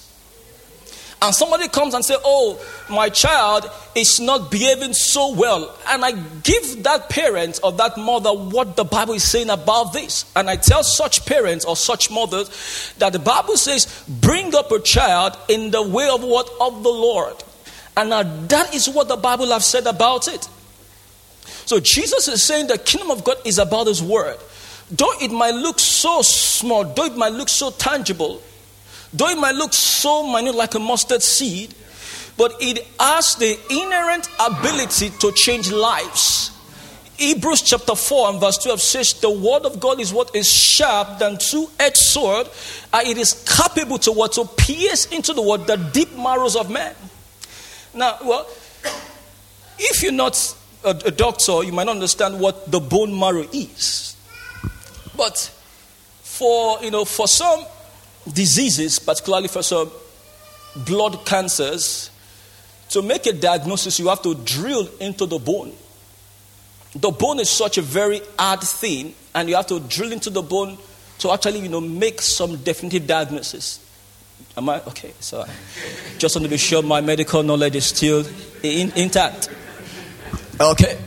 And 1.20 1.32
somebody 1.32 1.68
comes 1.68 1.94
and 1.94 2.04
say, 2.04 2.16
"Oh, 2.24 2.58
my 2.88 3.08
child 3.08 3.70
is 3.94 4.18
not 4.18 4.50
behaving 4.50 4.92
so 4.92 5.28
well," 5.28 5.72
and 5.86 6.04
I 6.04 6.10
give 6.42 6.82
that 6.82 7.10
parent 7.10 7.60
or 7.62 7.70
that 7.72 7.96
mother 7.96 8.32
what 8.32 8.74
the 8.74 8.84
Bible 8.84 9.14
is 9.14 9.22
saying 9.22 9.48
about 9.48 9.92
this, 9.92 10.24
and 10.34 10.50
I 10.50 10.56
tell 10.56 10.82
such 10.82 11.24
parents 11.24 11.64
or 11.64 11.76
such 11.76 12.10
mothers 12.10 12.50
that 12.98 13.12
the 13.12 13.20
Bible 13.20 13.56
says, 13.56 13.86
"Bring 14.08 14.52
up 14.56 14.72
a 14.72 14.80
child 14.80 15.36
in 15.46 15.70
the 15.70 15.82
way 15.82 16.08
of 16.08 16.24
what? 16.24 16.50
Of 16.60 16.82
the 16.82 16.90
Lord," 16.90 17.36
and 17.96 18.10
now 18.10 18.24
that 18.48 18.74
is 18.74 18.88
what 18.88 19.06
the 19.06 19.16
Bible 19.16 19.46
has 19.50 19.64
said 19.64 19.86
about 19.86 20.26
it. 20.26 20.48
So 21.66 21.78
Jesus 21.78 22.26
is 22.26 22.42
saying 22.42 22.66
the 22.66 22.78
kingdom 22.78 23.12
of 23.12 23.22
God 23.22 23.36
is 23.44 23.58
about 23.58 23.86
His 23.86 24.02
word. 24.02 24.38
Though 24.92 25.12
it 25.20 25.32
might 25.32 25.54
look 25.54 25.78
so 25.80 26.22
small, 26.22 26.84
though 26.84 27.06
it 27.06 27.16
might 27.16 27.32
look 27.32 27.48
so 27.48 27.70
tangible, 27.70 28.42
Though 29.12 29.28
it 29.28 29.38
might 29.38 29.54
look 29.54 29.72
so 29.72 30.26
minute 30.32 30.54
like 30.54 30.74
a 30.74 30.78
mustard 30.78 31.22
seed, 31.22 31.74
but 32.38 32.54
it 32.60 32.86
has 32.98 33.36
the 33.36 33.58
inherent 33.70 34.28
ability 34.40 35.10
to 35.20 35.32
change 35.32 35.70
lives. 35.70 36.50
Hebrews 37.18 37.60
chapter 37.60 37.94
4 37.94 38.30
and 38.30 38.40
verse 38.40 38.56
12 38.58 38.80
says, 38.80 39.12
The 39.20 39.30
word 39.30 39.66
of 39.66 39.78
God 39.78 40.00
is 40.00 40.12
what 40.14 40.34
is 40.34 40.50
sharp 40.50 41.18
than 41.18 41.36
two-edged 41.36 41.96
sword, 41.96 42.48
and 42.92 43.06
it 43.06 43.18
is 43.18 43.44
capable 43.46 43.98
to 43.98 44.12
what? 44.12 44.32
To 44.32 44.46
pierce 44.46 45.04
into 45.12 45.34
the 45.34 45.42
word, 45.42 45.66
the 45.66 45.76
deep 45.76 46.16
marrows 46.16 46.56
of 46.56 46.70
man. 46.70 46.94
Now, 47.92 48.16
well, 48.24 48.48
if 49.78 50.02
you're 50.02 50.10
not 50.10 50.56
a, 50.84 50.90
a 51.04 51.10
doctor, 51.10 51.62
you 51.62 51.72
might 51.72 51.84
not 51.84 51.96
understand 51.96 52.40
what 52.40 52.70
the 52.70 52.80
bone 52.80 53.16
marrow 53.16 53.46
is. 53.52 54.11
But 55.16 55.38
for 56.22 56.82
you 56.82 56.90
know, 56.90 57.04
for 57.04 57.28
some 57.28 57.64
diseases, 58.32 58.98
particularly 58.98 59.48
for 59.48 59.62
some 59.62 59.90
blood 60.76 61.24
cancers, 61.26 62.10
to 62.90 63.02
make 63.02 63.26
a 63.26 63.32
diagnosis, 63.32 63.98
you 63.98 64.08
have 64.08 64.22
to 64.22 64.34
drill 64.34 64.88
into 65.00 65.26
the 65.26 65.38
bone. 65.38 65.72
The 66.94 67.10
bone 67.10 67.40
is 67.40 67.48
such 67.48 67.78
a 67.78 67.82
very 67.82 68.20
hard 68.38 68.60
thing, 68.60 69.14
and 69.34 69.48
you 69.48 69.56
have 69.56 69.66
to 69.68 69.80
drill 69.80 70.12
into 70.12 70.28
the 70.28 70.42
bone 70.42 70.76
to 71.18 71.30
actually, 71.30 71.60
you 71.60 71.68
know, 71.68 71.80
make 71.80 72.20
some 72.20 72.56
definitive 72.56 73.06
diagnosis. 73.06 73.80
Am 74.56 74.68
I 74.68 74.82
okay? 74.82 75.14
So, 75.20 75.44
just 76.18 76.36
want 76.36 76.44
to 76.44 76.50
be 76.50 76.58
sure 76.58 76.82
my 76.82 77.00
medical 77.00 77.42
knowledge 77.42 77.76
is 77.76 77.86
still 77.86 78.26
in, 78.62 78.92
intact. 78.92 79.48
Okay, 80.60 80.98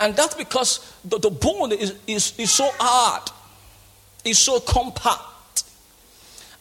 and 0.00 0.14
that's 0.14 0.34
because 0.34 0.94
the, 1.04 1.18
the 1.18 1.30
bone 1.30 1.72
is, 1.72 1.94
is, 2.06 2.38
is 2.38 2.50
so 2.50 2.68
hard, 2.78 3.30
it's 4.24 4.38
so 4.38 4.60
compact. 4.60 5.64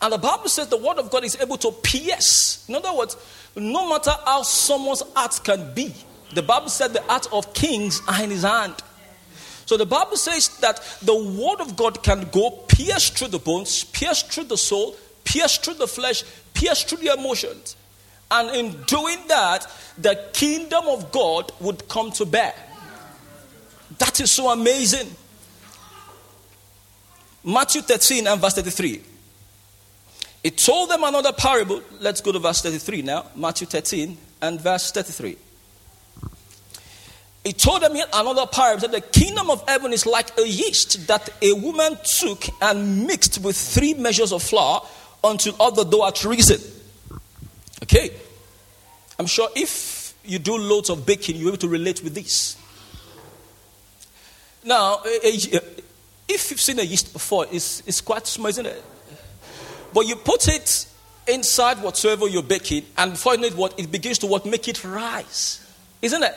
And 0.02 0.14
the 0.14 0.18
Bible 0.18 0.50
says 0.50 0.68
the 0.68 0.78
word 0.78 0.98
of 0.98 1.12
God 1.12 1.24
is 1.24 1.38
able 1.40 1.58
to 1.58 1.72
pierce. 1.72 2.68
In 2.68 2.76
other 2.76 2.94
words, 2.94 3.16
no 3.56 3.88
matter 3.90 4.12
how 4.26 4.42
someone's 4.42 5.04
heart 5.16 5.40
can 5.44 5.74
be, 5.74 5.94
the 6.34 6.42
Bible 6.42 6.70
said 6.70 6.94
the 6.94 7.02
heart 7.04 7.28
of 7.32 7.54
kings 7.54 8.02
are 8.08 8.24
in 8.24 8.32
his 8.32 8.44
hand. 8.44 8.76
So 9.66 9.78
the 9.78 9.86
Bible 9.86 10.18
says 10.18 10.50
that 10.60 10.82
the 11.02 11.16
word 11.16 11.62
of 11.62 11.76
God 11.76 12.02
can 12.04 12.28
go 12.32 12.52
pierce 12.68 13.10
through 13.10 13.30
the 13.30 13.40
bones, 13.40 13.84
pierce 13.84 14.24
through 14.24 14.46
the 14.46 14.58
soul, 14.58 14.96
pierce 15.24 15.58
through 15.58 15.76
the 15.76 15.88
flesh, 15.88 16.24
pierce 16.54 16.84
through 16.84 16.98
the 16.98 17.14
emotions. 17.14 17.76
And 18.32 18.56
in 18.56 18.82
doing 18.84 19.20
that, 19.28 19.70
the 19.98 20.30
kingdom 20.34 20.86
of 20.88 21.12
God 21.12 21.52
would 21.60 21.88
come 21.90 22.12
to 22.14 22.26
bear. 22.26 22.54
That 24.00 24.20
is 24.20 24.32
so 24.32 24.50
amazing. 24.50 25.08
Matthew 27.44 27.82
13 27.82 28.28
and 28.28 28.40
verse 28.40 28.54
33. 28.56 29.02
He 30.44 30.52
told 30.52 30.90
them 30.90 31.04
another 31.04 31.34
parable. 31.34 31.82
Let's 32.00 32.22
go 32.22 32.32
to 32.32 32.40
verse 32.40 32.62
33 32.62 33.02
now, 33.04 33.26
Matthew 33.36 33.68
13 33.68 34.18
and 34.42 34.60
verse 34.60 34.92
33. 34.92 35.38
He 37.44 37.54
told 37.54 37.82
them 37.82 37.96
yet 37.96 38.10
another 38.14 38.46
parable 38.46 38.82
that 38.82 38.92
the 38.92 39.02
kingdom 39.02 39.50
of 39.50 39.68
heaven 39.68 39.94
is 39.94 40.06
like 40.06 40.38
a 40.38 40.48
yeast 40.48 41.08
that 41.08 41.30
a 41.42 41.54
woman 41.54 41.98
took 42.04 42.46
and 42.62 43.08
mixed 43.08 43.40
with 43.40 43.58
three 43.58 43.96
measures 43.96 44.32
of 44.32 44.44
flour 44.44 44.82
until 45.24 45.56
all 45.60 45.72
the 45.72 45.84
dough 45.84 46.06
had 46.06 46.24
risen. 46.24 46.62
Okay? 47.84 48.12
I'm 49.18 49.26
sure 49.26 49.50
if 49.56 50.14
you 50.24 50.38
do 50.38 50.58
loads 50.58 50.90
of 50.90 51.06
baking, 51.06 51.38
you're 51.38 51.50
able 51.50 51.58
to 51.58 51.68
relate 51.68 52.04
with 52.04 52.14
this. 52.14 52.58
Now, 54.64 55.02
if 56.32 56.52
you've 56.52 56.62
seen 56.62 56.80
a 56.80 56.84
yeast 56.84 57.14
before, 57.14 57.46
it's, 57.52 57.84
it's 57.86 58.02
quite 58.02 58.28
small, 58.28 58.48
isn't 58.48 58.66
it? 58.66 58.84
But 59.94 60.08
you 60.08 60.16
put 60.16 60.48
it 60.48 60.88
inside 61.28 61.82
whatsoever 61.82 62.28
you're 62.28 62.44
baking, 62.44 62.86
and 62.98 63.12
before 63.12 63.36
you 63.36 63.42
know 63.42 63.48
it, 63.48 63.56
what 63.56 63.80
it 63.80 63.92
begins 63.92 64.20
to 64.20 64.28
what 64.28 64.46
make 64.46 64.68
it 64.68 64.84
rise, 64.84 65.66
isn't 66.02 66.24
it? 66.24 66.36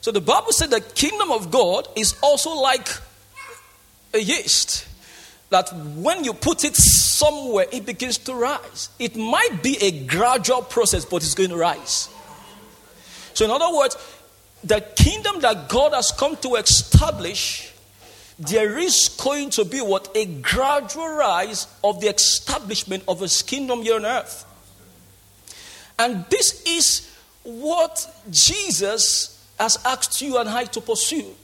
So 0.00 0.10
the 0.10 0.20
Bible 0.20 0.52
said 0.52 0.70
the 0.70 0.80
kingdom 0.80 1.30
of 1.30 1.50
God 1.50 1.88
is 1.96 2.14
also 2.22 2.54
like 2.54 2.88
a 4.12 4.18
yeast 4.18 4.86
that 5.50 5.72
when 5.96 6.24
you 6.24 6.34
put 6.34 6.64
it 6.64 6.74
somewhere, 6.74 7.66
it 7.70 7.86
begins 7.86 8.18
to 8.18 8.34
rise. 8.34 8.90
It 8.98 9.16
might 9.16 9.62
be 9.62 9.78
a 9.80 10.04
gradual 10.04 10.62
process, 10.62 11.04
but 11.04 11.18
it's 11.18 11.34
going 11.34 11.50
to 11.50 11.56
rise. 11.56 12.08
So, 13.34 13.44
in 13.44 13.50
other 13.50 13.74
words, 13.76 13.96
the 14.62 14.80
kingdom 14.96 15.40
that 15.40 15.68
God 15.68 15.92
has 15.92 16.10
come 16.12 16.36
to 16.38 16.56
establish 16.56 17.73
there 18.38 18.78
is 18.78 19.08
going 19.22 19.50
to 19.50 19.64
be 19.64 19.80
what? 19.80 20.10
A 20.14 20.26
gradual 20.26 21.08
rise 21.08 21.66
of 21.82 22.00
the 22.00 22.08
establishment 22.08 23.04
of 23.06 23.20
his 23.20 23.42
kingdom 23.42 23.82
here 23.82 23.96
on 23.96 24.04
earth. 24.04 24.44
And 25.98 26.24
this 26.28 26.62
is 26.66 27.16
what 27.44 28.12
Jesus 28.30 29.30
has 29.58 29.78
asked 29.84 30.20
you 30.20 30.38
and 30.38 30.48
I 30.48 30.64
to 30.64 30.80
pursue. 30.80 31.34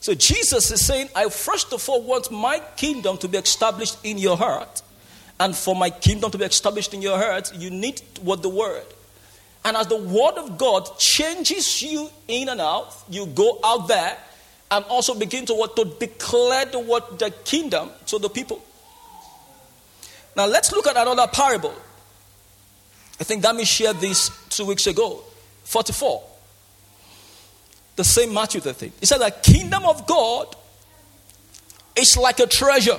So 0.00 0.14
Jesus 0.14 0.70
is 0.70 0.84
saying, 0.84 1.08
I 1.14 1.28
first 1.28 1.72
of 1.72 1.86
all 1.88 2.02
want 2.02 2.30
my 2.30 2.60
kingdom 2.76 3.18
to 3.18 3.28
be 3.28 3.36
established 3.36 3.98
in 4.04 4.18
your 4.18 4.36
heart. 4.36 4.82
And 5.38 5.56
for 5.56 5.74
my 5.74 5.90
kingdom 5.90 6.30
to 6.30 6.38
be 6.38 6.44
established 6.44 6.94
in 6.94 7.02
your 7.02 7.18
heart, 7.18 7.52
you 7.54 7.70
need 7.70 8.00
what 8.22 8.42
the 8.42 8.48
word. 8.48 8.84
And 9.64 9.76
as 9.76 9.88
the 9.88 9.96
word 9.96 10.34
of 10.36 10.56
God 10.56 10.98
changes 10.98 11.82
you 11.82 12.08
in 12.28 12.48
and 12.48 12.60
out, 12.60 12.94
you 13.10 13.26
go 13.26 13.58
out 13.64 13.88
there 13.88 14.16
and 14.70 14.84
also 14.86 15.14
begin 15.14 15.46
to 15.46 15.54
what 15.54 15.76
to 15.76 15.84
declare 15.84 16.64
the 16.66 16.78
what 16.78 17.18
the 17.18 17.30
kingdom 17.44 17.90
to 18.06 18.18
the 18.18 18.28
people. 18.28 18.62
Now 20.36 20.46
let's 20.46 20.72
look 20.72 20.86
at 20.86 20.96
another 20.96 21.26
parable. 21.26 21.74
I 23.20 23.24
think 23.24 23.44
let 23.44 23.54
me 23.54 23.64
share 23.64 23.92
this 23.92 24.30
two 24.48 24.64
weeks 24.64 24.86
ago, 24.86 25.22
44. 25.64 26.22
The 27.96 28.04
same 28.04 28.32
Matthew 28.32 28.60
the 28.60 28.72
thing. 28.72 28.92
He 29.00 29.06
said 29.06 29.18
the 29.18 29.30
kingdom 29.30 29.84
of 29.84 30.06
God 30.06 30.56
is 31.96 32.16
like 32.16 32.38
a 32.38 32.46
treasure 32.46 32.98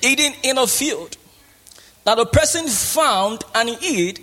hidden 0.00 0.32
in 0.42 0.58
a 0.58 0.66
field 0.66 1.16
that 2.04 2.18
a 2.18 2.26
person 2.26 2.66
found 2.66 3.44
and 3.54 3.68
hid. 3.68 4.20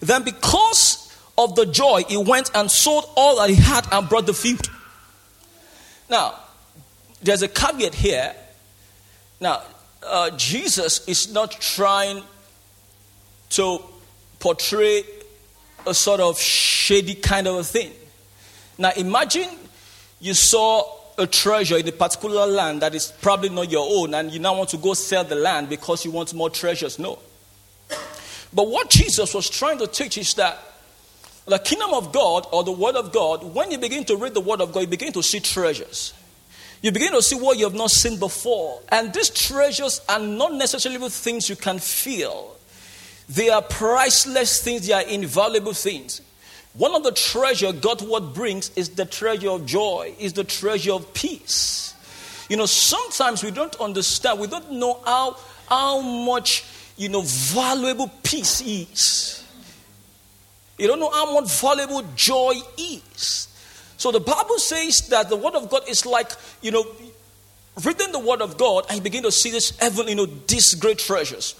Then 0.00 0.22
because 0.22 1.02
of 1.36 1.54
the 1.54 1.66
joy, 1.66 2.04
he 2.08 2.16
went 2.16 2.50
and 2.54 2.70
sold 2.70 3.04
all 3.16 3.36
that 3.36 3.50
he 3.50 3.56
had 3.56 3.86
and 3.92 4.08
brought 4.08 4.26
the 4.26 4.34
field. 4.34 4.70
Now, 6.08 6.34
there's 7.22 7.42
a 7.42 7.48
caveat 7.48 7.94
here. 7.94 8.34
Now, 9.40 9.62
uh, 10.02 10.30
Jesus 10.30 11.06
is 11.08 11.32
not 11.32 11.50
trying 11.52 12.22
to 13.50 13.82
portray 14.38 15.02
a 15.86 15.94
sort 15.94 16.20
of 16.20 16.38
shady 16.38 17.14
kind 17.14 17.46
of 17.46 17.56
a 17.56 17.64
thing. 17.64 17.92
Now, 18.78 18.92
imagine 18.96 19.48
you 20.20 20.34
saw 20.34 20.84
a 21.18 21.26
treasure 21.26 21.78
in 21.78 21.88
a 21.88 21.92
particular 21.92 22.46
land 22.46 22.82
that 22.82 22.94
is 22.94 23.12
probably 23.22 23.48
not 23.48 23.70
your 23.70 23.86
own, 23.88 24.14
and 24.14 24.30
you 24.30 24.38
now 24.38 24.56
want 24.56 24.70
to 24.70 24.76
go 24.76 24.94
sell 24.94 25.24
the 25.24 25.34
land 25.34 25.68
because 25.68 26.04
you 26.04 26.10
want 26.10 26.34
more 26.34 26.50
treasures. 26.50 26.98
No. 26.98 27.18
But 28.52 28.68
what 28.68 28.90
Jesus 28.90 29.34
was 29.34 29.48
trying 29.48 29.78
to 29.78 29.86
teach 29.86 30.18
is 30.18 30.34
that 30.34 30.58
the 31.46 31.58
kingdom 31.58 31.94
of 31.94 32.12
God 32.12 32.46
or 32.52 32.64
the 32.64 32.72
word 32.72 32.96
of 32.96 33.12
God, 33.12 33.42
when 33.54 33.70
you 33.70 33.78
begin 33.78 34.04
to 34.04 34.16
read 34.16 34.34
the 34.34 34.40
word 34.40 34.60
of 34.60 34.72
God, 34.72 34.80
you 34.80 34.86
begin 34.86 35.12
to 35.12 35.22
see 35.22 35.40
treasures. 35.40 36.12
You 36.82 36.92
begin 36.92 37.12
to 37.12 37.22
see 37.22 37.36
what 37.36 37.58
you 37.58 37.64
have 37.64 37.74
not 37.74 37.90
seen 37.90 38.18
before. 38.18 38.80
And 38.88 39.12
these 39.12 39.30
treasures 39.30 40.00
are 40.08 40.18
not 40.18 40.54
necessarily 40.54 41.08
things 41.08 41.48
you 41.48 41.56
can 41.56 41.78
feel, 41.78 42.56
they 43.28 43.48
are 43.48 43.62
priceless 43.62 44.62
things, 44.62 44.86
they 44.86 44.92
are 44.92 45.02
invaluable 45.02 45.72
things. 45.72 46.20
One 46.74 46.94
of 46.94 47.04
the 47.04 47.12
treasure 47.12 47.72
God 47.72 48.06
what 48.06 48.34
brings 48.34 48.70
is 48.76 48.90
the 48.90 49.06
treasure 49.06 49.50
of 49.50 49.64
joy, 49.64 50.14
is 50.18 50.34
the 50.34 50.44
treasure 50.44 50.92
of 50.92 51.12
peace. 51.14 51.94
You 52.48 52.56
know, 52.56 52.66
sometimes 52.66 53.42
we 53.42 53.50
don't 53.50 53.74
understand, 53.80 54.38
we 54.38 54.46
don't 54.46 54.72
know 54.72 55.00
how, 55.04 55.36
how 55.68 56.00
much, 56.00 56.64
you 56.96 57.08
know, 57.08 57.22
valuable 57.24 58.10
peace 58.22 58.60
is. 58.60 59.45
You 60.78 60.86
don't 60.86 61.00
know 61.00 61.10
how 61.10 61.32
much 61.32 61.50
valuable 61.60 62.02
joy 62.14 62.54
is. 62.76 63.48
So 63.96 64.12
the 64.12 64.20
Bible 64.20 64.58
says 64.58 65.08
that 65.08 65.28
the 65.28 65.36
Word 65.36 65.54
of 65.54 65.70
God 65.70 65.88
is 65.88 66.04
like, 66.04 66.30
you 66.60 66.70
know, 66.70 66.86
reading 67.82 68.12
the 68.12 68.18
Word 68.18 68.42
of 68.42 68.58
God 68.58 68.86
and 68.90 69.02
begin 69.02 69.22
to 69.22 69.32
see 69.32 69.50
this 69.50 69.76
heaven, 69.78 70.08
you 70.08 70.14
know, 70.14 70.26
these 70.26 70.74
great 70.74 70.98
treasures. 70.98 71.54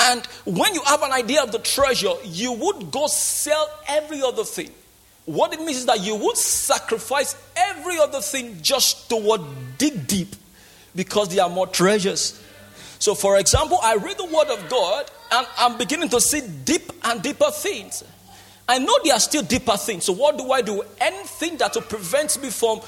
And 0.00 0.24
when 0.46 0.74
you 0.74 0.82
have 0.82 1.02
an 1.02 1.12
idea 1.12 1.42
of 1.42 1.52
the 1.52 1.58
treasure, 1.58 2.14
you 2.24 2.52
would 2.52 2.90
go 2.90 3.06
sell 3.06 3.68
every 3.86 4.22
other 4.22 4.44
thing. 4.44 4.70
What 5.26 5.52
it 5.52 5.60
means 5.60 5.78
is 5.78 5.86
that 5.86 6.00
you 6.00 6.16
would 6.16 6.38
sacrifice 6.38 7.36
every 7.54 7.98
other 7.98 8.22
thing 8.22 8.58
just 8.62 9.10
to 9.10 9.46
dig 9.76 10.06
deep 10.06 10.34
because 10.96 11.28
there 11.28 11.44
are 11.44 11.50
more 11.50 11.66
treasures. 11.66 12.42
So, 13.00 13.14
for 13.14 13.38
example, 13.38 13.78
I 13.82 13.96
read 13.96 14.18
the 14.18 14.26
Word 14.26 14.48
of 14.48 14.68
God 14.68 15.10
and 15.32 15.46
I'm 15.58 15.76
beginning 15.76 16.10
to 16.10 16.20
see 16.20 16.42
deep 16.64 16.92
and 17.02 17.20
deeper 17.20 17.50
things. 17.50 18.04
I 18.68 18.78
know 18.78 18.96
there 19.02 19.14
are 19.14 19.20
still 19.20 19.42
deeper 19.42 19.76
things. 19.76 20.04
So, 20.04 20.12
what 20.12 20.38
do 20.38 20.52
I 20.52 20.62
do? 20.62 20.82
Anything 21.00 21.56
that 21.56 21.74
will 21.74 21.82
prevent 21.82 22.40
me 22.40 22.50
from 22.50 22.80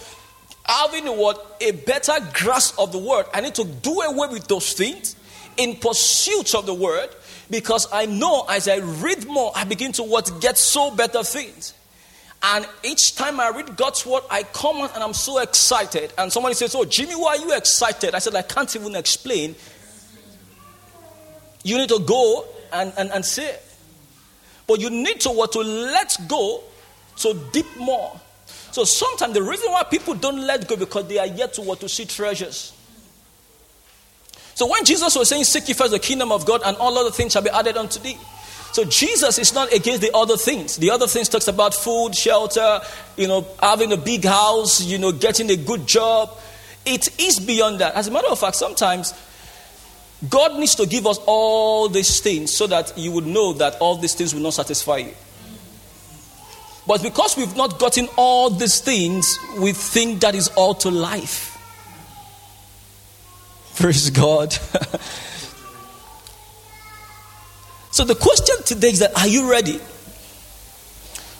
having 0.65 1.07
what 1.07 1.57
a 1.61 1.73
better 1.73 2.13
grasp 2.35 2.79
of 2.79 2.93
the 2.93 2.99
Word, 2.99 3.27
I 3.35 3.41
need 3.41 3.57
to 3.57 3.65
do 3.65 4.01
away 4.03 4.29
with 4.29 4.47
those 4.47 4.75
things 4.75 5.17
in 5.57 5.77
pursuit 5.77 6.55
of 6.55 6.67
the 6.67 6.75
word 6.75 7.09
because 7.51 7.87
I 7.93 8.07
know 8.07 8.47
as 8.49 8.69
I 8.69 8.79
read 8.79 9.27
more, 9.27 9.53
I 9.55 9.65
begin 9.65 9.93
to 9.93 10.03
what 10.03 10.41
get 10.41 10.57
so 10.57 10.91
better 10.91 11.23
things. 11.23 11.75
And 12.43 12.67
each 12.83 13.15
time 13.15 13.39
I 13.39 13.51
read 13.51 13.77
God's 13.77 14.05
word, 14.05 14.23
I 14.29 14.43
come 14.43 14.79
and 14.83 15.03
I'm 15.03 15.15
so 15.15 15.39
excited. 15.39 16.13
And 16.19 16.33
somebody 16.33 16.55
says, 16.55 16.75
Oh, 16.75 16.83
Jimi, 16.83 17.15
why 17.15 17.37
are 17.37 17.37
you 17.37 17.57
excited? 17.57 18.15
I 18.15 18.19
said, 18.19 18.35
I 18.35 18.43
can't 18.43 18.75
even 18.75 18.97
explain. 18.97 19.55
You 21.63 21.79
need 21.79 21.89
to 21.91 22.01
go 22.01 22.45
and, 22.73 22.93
and, 22.97 23.11
and 23.11 23.25
say 23.25 23.57
But 24.67 24.81
you 24.81 24.91
need 24.91 25.21
to 25.21 25.31
what 25.31 25.53
to 25.53 25.61
let 25.61 26.17
go 26.29 26.63
to 27.17 27.41
deep 27.53 27.77
more. 27.79 28.19
So 28.47 28.85
sometimes 28.85 29.35
the 29.35 29.43
reason 29.43 29.71
why 29.71 29.83
people 29.85 30.15
don't 30.15 30.47
let 30.47 30.67
go 30.67 30.77
because 30.77 31.07
they 31.07 31.19
are 31.19 31.27
yet 31.27 31.55
to 31.55 31.63
what 31.63 31.81
to 31.81 31.89
see 31.89 32.07
treasures. 32.07 32.73
So 34.55 34.67
when 34.67 34.85
Jesus 34.85 35.15
was 35.17 35.29
saying, 35.29 35.45
Seek 35.45 35.69
ye 35.69 35.75
first 35.75 35.93
the 35.93 35.99
kingdom 35.99 36.33
of 36.33 36.47
God, 36.47 36.63
and 36.65 36.77
all 36.79 36.97
other 36.97 37.11
things 37.11 37.33
shall 37.33 37.43
be 37.43 37.51
added 37.51 37.77
unto 37.77 38.01
thee. 38.01 38.17
So 38.73 38.85
Jesus 38.85 39.39
is 39.39 39.53
not 39.53 39.73
against 39.73 40.01
the 40.01 40.11
other 40.15 40.39
things. 40.39 40.77
The 40.79 40.91
other 40.91 41.07
things 41.07 41.29
talks 41.29 41.49
about 41.49 41.75
food, 41.75 42.15
shelter, 42.15 42.81
you 43.17 43.29
know, 43.29 43.47
having 43.61 43.93
a 43.93 43.99
big 43.99 44.25
house, 44.25 44.83
you 44.83 44.99
know, 44.99 45.13
getting 45.13 45.51
a 45.51 45.57
good 45.57 45.87
job. 45.87 46.31
It 46.87 47.21
is 47.21 47.39
beyond 47.39 47.81
that. 47.81 47.95
As 47.95 48.09
a 48.09 48.11
matter 48.11 48.29
of 48.29 48.39
fact, 48.39 48.57
sometimes 48.57 49.13
God 50.29 50.59
needs 50.59 50.75
to 50.77 50.87
give 50.87 51.07
us 51.07 51.19
all 51.27 51.89
these 51.89 52.21
things 52.21 52.55
so 52.55 52.67
that 52.69 52.97
you 52.97 53.11
would 53.13 53.27
know 53.27 53.53
that 53.55 53.77
all 53.81 53.97
these 53.97 54.15
things 54.15 54.35
will 54.35 54.43
not 54.43 54.55
satisfy 54.55 54.99
you. 54.99 55.15
But 56.87 57.03
because 57.03 57.37
we've 57.37 57.57
not 57.57 57.79
gotten 57.79 58.09
all 58.17 58.51
these 58.51 58.81
things, 58.81 59.39
we 59.59 59.73
think 59.73 60.21
that 60.21 60.35
is 60.35 60.49
all 60.49 60.75
to 60.77 60.91
life. 60.91 61.49
Praise 63.77 64.11
God. 64.11 64.53
so 67.91 68.05
the 68.05 68.15
question 68.15 68.57
today 68.65 68.91
is 68.91 68.99
that 69.01 69.17
are 69.19 69.29
you 69.29 69.51
ready 69.51 69.81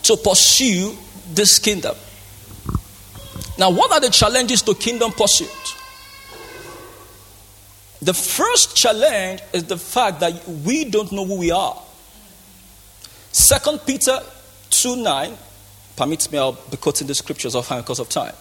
to 0.03 0.17
pursue 0.17 0.95
this 1.33 1.59
kingdom? 1.59 1.95
Now, 3.57 3.69
what 3.69 3.91
are 3.91 3.99
the 3.99 4.09
challenges 4.09 4.61
to 4.63 4.73
kingdom 4.73 5.11
pursuit? 5.11 5.62
The 8.03 8.13
first 8.13 8.75
challenge 8.75 9.41
is 9.53 9.63
the 9.63 9.77
fact 9.77 10.19
that 10.19 10.45
we 10.45 10.83
don't 10.83 11.09
know 11.13 11.25
who 11.25 11.39
we 11.39 11.51
are. 11.51 11.81
Second 13.31 13.79
Peter 13.85 14.19
2 14.71 14.97
9, 14.97 15.37
permits 15.95 16.29
me, 16.29 16.37
I'll 16.37 16.51
be 16.51 16.75
quoting 16.75 17.07
the 17.07 17.15
scriptures 17.15 17.55
offhand 17.55 17.83
because 17.83 17.99
of 17.99 18.09
time. 18.09 18.33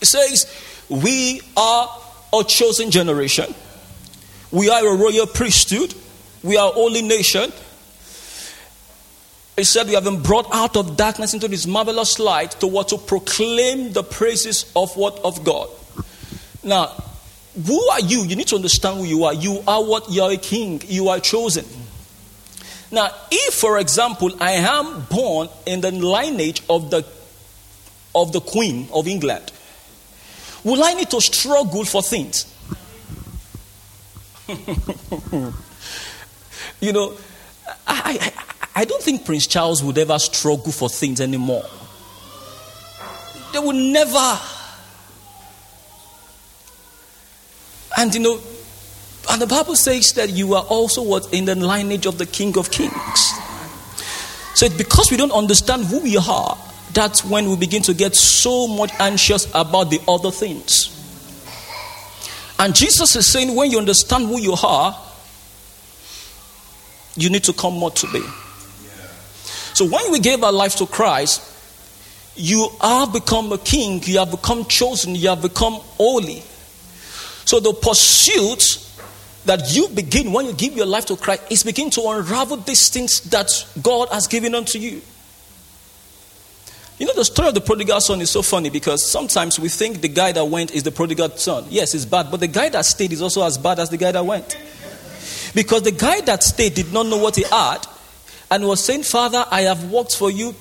It 0.00 0.06
says, 0.06 0.50
We 0.88 1.42
are 1.54 2.00
a 2.32 2.44
chosen 2.44 2.90
generation. 2.90 3.54
We 4.50 4.70
are 4.70 4.86
a 4.86 4.96
royal 4.96 5.26
priesthood. 5.26 5.94
We 6.42 6.56
are 6.56 6.70
a 6.70 6.72
holy 6.72 7.02
nation. 7.02 7.52
It 9.58 9.64
said, 9.66 9.86
We 9.86 9.92
have 9.94 10.04
been 10.04 10.22
brought 10.22 10.46
out 10.50 10.78
of 10.78 10.96
darkness 10.96 11.34
into 11.34 11.48
this 11.48 11.66
marvelous 11.66 12.18
light 12.18 12.52
to 12.52 12.66
what 12.68 12.88
to 12.88 12.96
proclaim 12.96 13.92
the 13.92 14.02
praises 14.02 14.72
of 14.74 14.96
what 14.96 15.18
of 15.18 15.44
God. 15.44 15.68
Now, 16.62 16.94
who 17.54 17.88
are 17.90 18.00
you? 18.00 18.24
You 18.24 18.36
need 18.36 18.48
to 18.48 18.56
understand 18.56 18.98
who 18.98 19.04
you 19.04 19.24
are. 19.24 19.34
You 19.34 19.62
are 19.66 19.84
what 19.84 20.10
you 20.10 20.22
are 20.22 20.32
a 20.32 20.36
king. 20.36 20.82
You 20.86 21.08
are 21.08 21.20
chosen. 21.20 21.64
Now, 22.90 23.10
if, 23.30 23.54
for 23.54 23.78
example, 23.78 24.30
I 24.40 24.52
am 24.52 25.02
born 25.10 25.48
in 25.66 25.80
the 25.80 25.90
lineage 25.90 26.62
of 26.68 26.90
the 26.90 27.06
of 28.14 28.32
the 28.32 28.40
Queen 28.40 28.88
of 28.92 29.08
England, 29.08 29.50
Will 30.64 30.82
I 30.82 30.94
need 30.94 31.10
to 31.10 31.20
struggle 31.20 31.84
for 31.84 32.02
things? 32.02 32.50
you 36.80 36.92
know, 36.92 37.14
I, 37.86 38.18
I, 38.18 38.32
I 38.74 38.84
don't 38.86 39.02
think 39.02 39.26
Prince 39.26 39.46
Charles 39.46 39.84
would 39.84 39.98
ever 39.98 40.18
struggle 40.18 40.72
for 40.72 40.88
things 40.88 41.20
anymore. 41.20 41.64
They 43.52 43.58
would 43.58 43.76
never. 43.76 44.38
And 47.96 48.14
you 48.14 48.20
know, 48.20 48.40
and 49.30 49.40
the 49.40 49.46
Bible 49.46 49.76
says 49.76 50.12
that 50.14 50.30
you 50.30 50.54
are 50.54 50.64
also 50.64 51.02
what 51.02 51.32
in 51.32 51.44
the 51.46 51.54
lineage 51.54 52.06
of 52.06 52.18
the 52.18 52.26
King 52.26 52.58
of 52.58 52.70
Kings. 52.70 53.32
So 54.54 54.68
because 54.76 55.10
we 55.10 55.16
don't 55.16 55.32
understand 55.32 55.86
who 55.86 56.00
we 56.00 56.16
are, 56.16 56.58
that's 56.92 57.24
when 57.24 57.48
we 57.48 57.56
begin 57.56 57.82
to 57.82 57.94
get 57.94 58.14
so 58.14 58.68
much 58.68 58.90
anxious 59.00 59.48
about 59.54 59.90
the 59.90 60.00
other 60.06 60.30
things. 60.30 60.90
And 62.58 62.74
Jesus 62.74 63.16
is 63.16 63.26
saying, 63.26 63.54
when 63.54 63.70
you 63.70 63.78
understand 63.78 64.26
who 64.26 64.40
you 64.40 64.54
are, 64.62 64.96
you 67.16 67.30
need 67.30 67.44
to 67.44 67.52
come 67.52 67.74
more 67.74 67.90
to 67.90 68.06
me. 68.12 68.20
So 69.74 69.86
when 69.86 70.12
we 70.12 70.20
gave 70.20 70.44
our 70.44 70.52
life 70.52 70.76
to 70.76 70.86
Christ, 70.86 71.50
you 72.36 72.68
have 72.80 73.12
become 73.12 73.52
a 73.52 73.58
king, 73.58 74.00
you 74.04 74.18
have 74.18 74.30
become 74.30 74.64
chosen, 74.66 75.14
you 75.16 75.28
have 75.28 75.42
become 75.42 75.74
holy. 75.74 76.42
So 77.44 77.60
the 77.60 77.72
pursuit 77.72 78.62
that 79.44 79.74
you 79.74 79.88
begin 79.88 80.32
when 80.32 80.46
you 80.46 80.52
give 80.54 80.74
your 80.74 80.86
life 80.86 81.06
to 81.06 81.16
Christ 81.16 81.42
is 81.50 81.62
begin 81.62 81.90
to 81.90 82.02
unravel 82.08 82.58
these 82.58 82.88
things 82.88 83.20
that 83.30 83.66
God 83.82 84.08
has 84.10 84.26
given 84.26 84.54
unto 84.54 84.78
you. 84.78 85.02
You 86.98 87.06
know, 87.06 87.14
the 87.14 87.24
story 87.24 87.48
of 87.48 87.54
the 87.54 87.60
prodigal 87.60 88.00
son 88.00 88.20
is 88.20 88.30
so 88.30 88.40
funny 88.40 88.70
because 88.70 89.04
sometimes 89.04 89.58
we 89.58 89.68
think 89.68 90.00
the 90.00 90.08
guy 90.08 90.32
that 90.32 90.44
went 90.44 90.70
is 90.70 90.84
the 90.84 90.92
prodigal 90.92 91.30
son. 91.30 91.66
Yes, 91.68 91.94
it's 91.94 92.04
bad, 92.04 92.30
but 92.30 92.38
the 92.38 92.46
guy 92.46 92.68
that 92.68 92.84
stayed 92.84 93.12
is 93.12 93.20
also 93.20 93.42
as 93.44 93.58
bad 93.58 93.80
as 93.80 93.90
the 93.90 93.96
guy 93.96 94.12
that 94.12 94.24
went. 94.24 94.56
Because 95.54 95.82
the 95.82 95.92
guy 95.92 96.20
that 96.22 96.42
stayed 96.42 96.74
did 96.74 96.92
not 96.92 97.06
know 97.06 97.18
what 97.18 97.36
he 97.36 97.42
had, 97.42 97.86
and 98.50 98.66
was 98.66 98.84
saying, 98.84 99.02
Father, 99.02 99.44
I 99.50 99.62
have 99.62 99.90
worked 99.90 100.16
for 100.16 100.30
you 100.30 100.54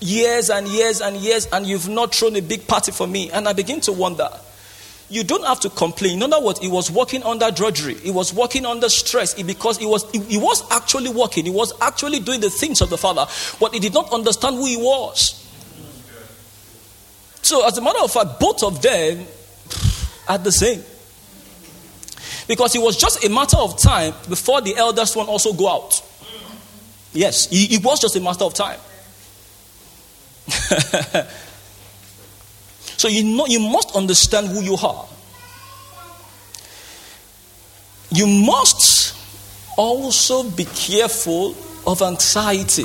years 0.00 0.50
and 0.50 0.66
years 0.66 1.00
and 1.00 1.16
years, 1.16 1.46
and 1.46 1.66
you've 1.66 1.88
not 1.88 2.14
thrown 2.14 2.34
a 2.36 2.42
big 2.42 2.66
party 2.66 2.90
for 2.92 3.06
me. 3.06 3.30
And 3.30 3.46
I 3.46 3.52
begin 3.52 3.80
to 3.82 3.92
wonder. 3.92 4.28
You 5.08 5.22
don't 5.22 5.44
have 5.44 5.60
to 5.60 5.70
complain. 5.70 6.22
In 6.22 6.32
other 6.32 6.44
words, 6.44 6.58
he 6.58 6.68
was 6.68 6.90
working 6.90 7.22
under 7.22 7.50
drudgery. 7.50 7.94
He 7.94 8.10
was 8.10 8.34
working 8.34 8.66
under 8.66 8.88
stress 8.88 9.40
because 9.40 9.78
he 9.78 9.86
was, 9.86 10.10
he, 10.10 10.36
was 10.36 10.68
actually 10.72 11.10
working. 11.10 11.44
He 11.44 11.50
was 11.50 11.72
actually 11.80 12.18
doing 12.18 12.40
the 12.40 12.50
things 12.50 12.80
of 12.80 12.90
the 12.90 12.98
Father, 12.98 13.26
but 13.60 13.72
he 13.72 13.78
did 13.78 13.94
not 13.94 14.12
understand 14.12 14.56
who 14.56 14.66
he 14.66 14.76
was. 14.76 15.42
So, 17.42 17.64
as 17.64 17.78
a 17.78 17.82
matter 17.82 18.00
of 18.00 18.10
fact, 18.10 18.40
both 18.40 18.64
of 18.64 18.82
them 18.82 19.24
are 20.28 20.38
the 20.38 20.50
same. 20.50 20.82
Because 22.48 22.74
it 22.74 22.80
was 22.82 22.96
just 22.96 23.24
a 23.24 23.28
matter 23.28 23.56
of 23.58 23.78
time 23.78 24.12
before 24.28 24.60
the 24.60 24.76
eldest 24.76 25.14
one 25.14 25.26
also 25.26 25.52
go 25.52 25.68
out. 25.68 26.02
Yes, 27.12 27.48
it 27.52 27.84
was 27.84 28.00
just 28.00 28.16
a 28.16 28.20
matter 28.20 28.44
of 28.44 28.54
time. 28.54 28.80
so 32.96 33.08
you 33.08 33.24
know 33.24 33.46
you 33.46 33.60
must 33.60 33.94
understand 33.94 34.48
who 34.48 34.62
you 34.62 34.76
are. 34.76 35.06
You 38.10 38.26
must 38.26 39.14
also 39.76 40.48
be 40.50 40.64
careful 40.64 41.54
of 41.86 42.02
anxiety. 42.02 42.84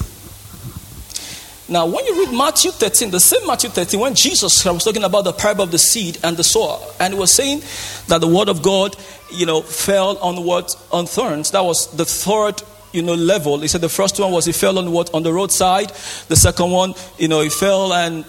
Now, 1.70 1.86
when 1.86 2.06
you 2.06 2.26
read 2.26 2.38
Matthew 2.38 2.72
13, 2.72 3.12
the 3.12 3.20
same 3.22 3.48
Matthew 3.48 3.70
13, 3.70 3.98
when 3.98 4.14
Jesus 4.14 4.66
was 4.66 4.84
talking 4.84 5.06
about 5.06 5.24
the 5.24 5.32
parable 5.32 5.64
of 5.64 5.72
the 5.72 5.78
seed 5.78 6.18
and 6.22 6.36
the 6.36 6.44
sower, 6.44 6.80
and 7.00 7.14
he 7.14 7.20
was 7.20 7.32
saying 7.32 7.62
that 8.08 8.20
the 8.20 8.28
word 8.28 8.50
of 8.50 8.62
God, 8.62 8.98
you 9.32 9.46
know, 9.46 9.62
fell 9.62 10.18
on 10.18 10.44
what 10.44 10.76
on 10.92 11.06
thorns. 11.06 11.52
That 11.52 11.64
was 11.64 11.88
the 11.96 12.04
third 12.04 12.62
you 12.92 13.02
know, 13.02 13.14
level. 13.14 13.60
He 13.60 13.70
said 13.70 13.80
the 13.80 13.88
first 13.88 14.20
one 14.20 14.34
was 14.34 14.46
he 14.46 14.52
fell 14.52 14.78
on 14.78 14.92
what 14.92 15.14
on 15.14 15.24
the 15.24 15.32
roadside. 15.32 15.92
The 16.28 16.36
second 16.36 16.72
one, 16.72 16.94
you 17.18 17.30
know, 17.30 17.40
he 17.40 17.50
fell 17.50 17.94
and 17.94 18.26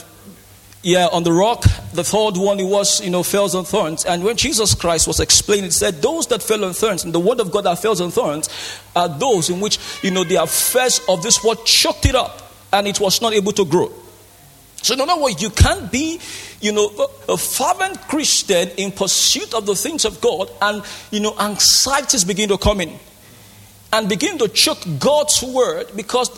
yeah, 0.83 1.07
on 1.13 1.23
the 1.23 1.33
rock. 1.33 1.63
The 1.93 2.03
third 2.03 2.37
one, 2.37 2.59
it 2.59 2.67
was, 2.67 3.01
you 3.01 3.11
know, 3.11 3.23
fell 3.23 3.55
on 3.57 3.65
thorns. 3.65 4.05
And 4.05 4.25
when 4.25 4.37
Jesus 4.37 4.75
Christ 4.75 5.07
was 5.07 5.21
explaining, 5.21 5.67
he 5.67 5.71
said, 5.71 6.03
Those 6.03 6.27
that 6.29 6.43
fell 6.43 6.65
on 6.65 6.73
thorns, 6.73 7.05
and 7.05 7.13
the 7.13 7.21
word 7.21 7.41
of 7.41 7.53
God 7.53 7.65
that 7.65 7.79
fell 7.79 8.01
on 8.03 8.11
thorns, 8.11 8.49
are 8.97 9.09
those 9.09 9.49
in 9.49 9.61
which, 9.61 9.79
you 10.03 10.11
know, 10.11 10.25
the 10.25 10.37
affairs 10.37 11.01
of 11.09 11.23
this 11.23 11.45
world 11.45 11.65
choked 11.65 12.07
it 12.07 12.15
up 12.15 12.53
and 12.73 12.87
it 12.87 12.99
was 12.99 13.21
not 13.21 13.33
able 13.33 13.53
to 13.53 13.65
grow. 13.65 13.93
So, 14.83 14.95
in 14.95 15.01
other 15.01 15.21
words, 15.23 15.41
you 15.41 15.51
can't 15.51 15.93
be, 15.93 16.19
you 16.61 16.73
know, 16.73 16.91
a 17.29 17.37
fervent 17.37 18.01
Christian 18.09 18.69
in 18.77 18.91
pursuit 18.91 19.55
of 19.55 19.67
the 19.67 19.77
things 19.77 20.05
of 20.05 20.21
God, 20.21 20.51
and, 20.61 20.83
you 21.13 21.21
know, 21.21 21.37
anxieties 21.39 22.25
begin 22.25 22.49
to 22.49 22.59
come 22.59 22.81
in 22.81 22.99
and 23.93 24.09
begin 24.09 24.39
to 24.39 24.49
choke 24.49 24.79
God's 24.99 25.43
word 25.43 25.89
because 25.95 26.31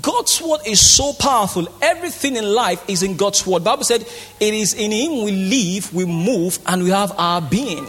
God's 0.00 0.40
word 0.40 0.60
is 0.66 0.94
so 0.94 1.12
powerful. 1.12 1.68
Everything 1.82 2.36
in 2.36 2.44
life 2.44 2.88
is 2.88 3.02
in 3.02 3.16
God's 3.16 3.46
word. 3.46 3.64
Bible 3.64 3.84
said 3.84 4.02
it 4.40 4.54
is 4.54 4.74
in 4.74 4.90
him 4.90 5.24
we 5.24 5.32
live, 5.32 5.92
we 5.92 6.06
move, 6.06 6.58
and 6.66 6.82
we 6.82 6.90
have 6.90 7.12
our 7.18 7.42
being. 7.42 7.86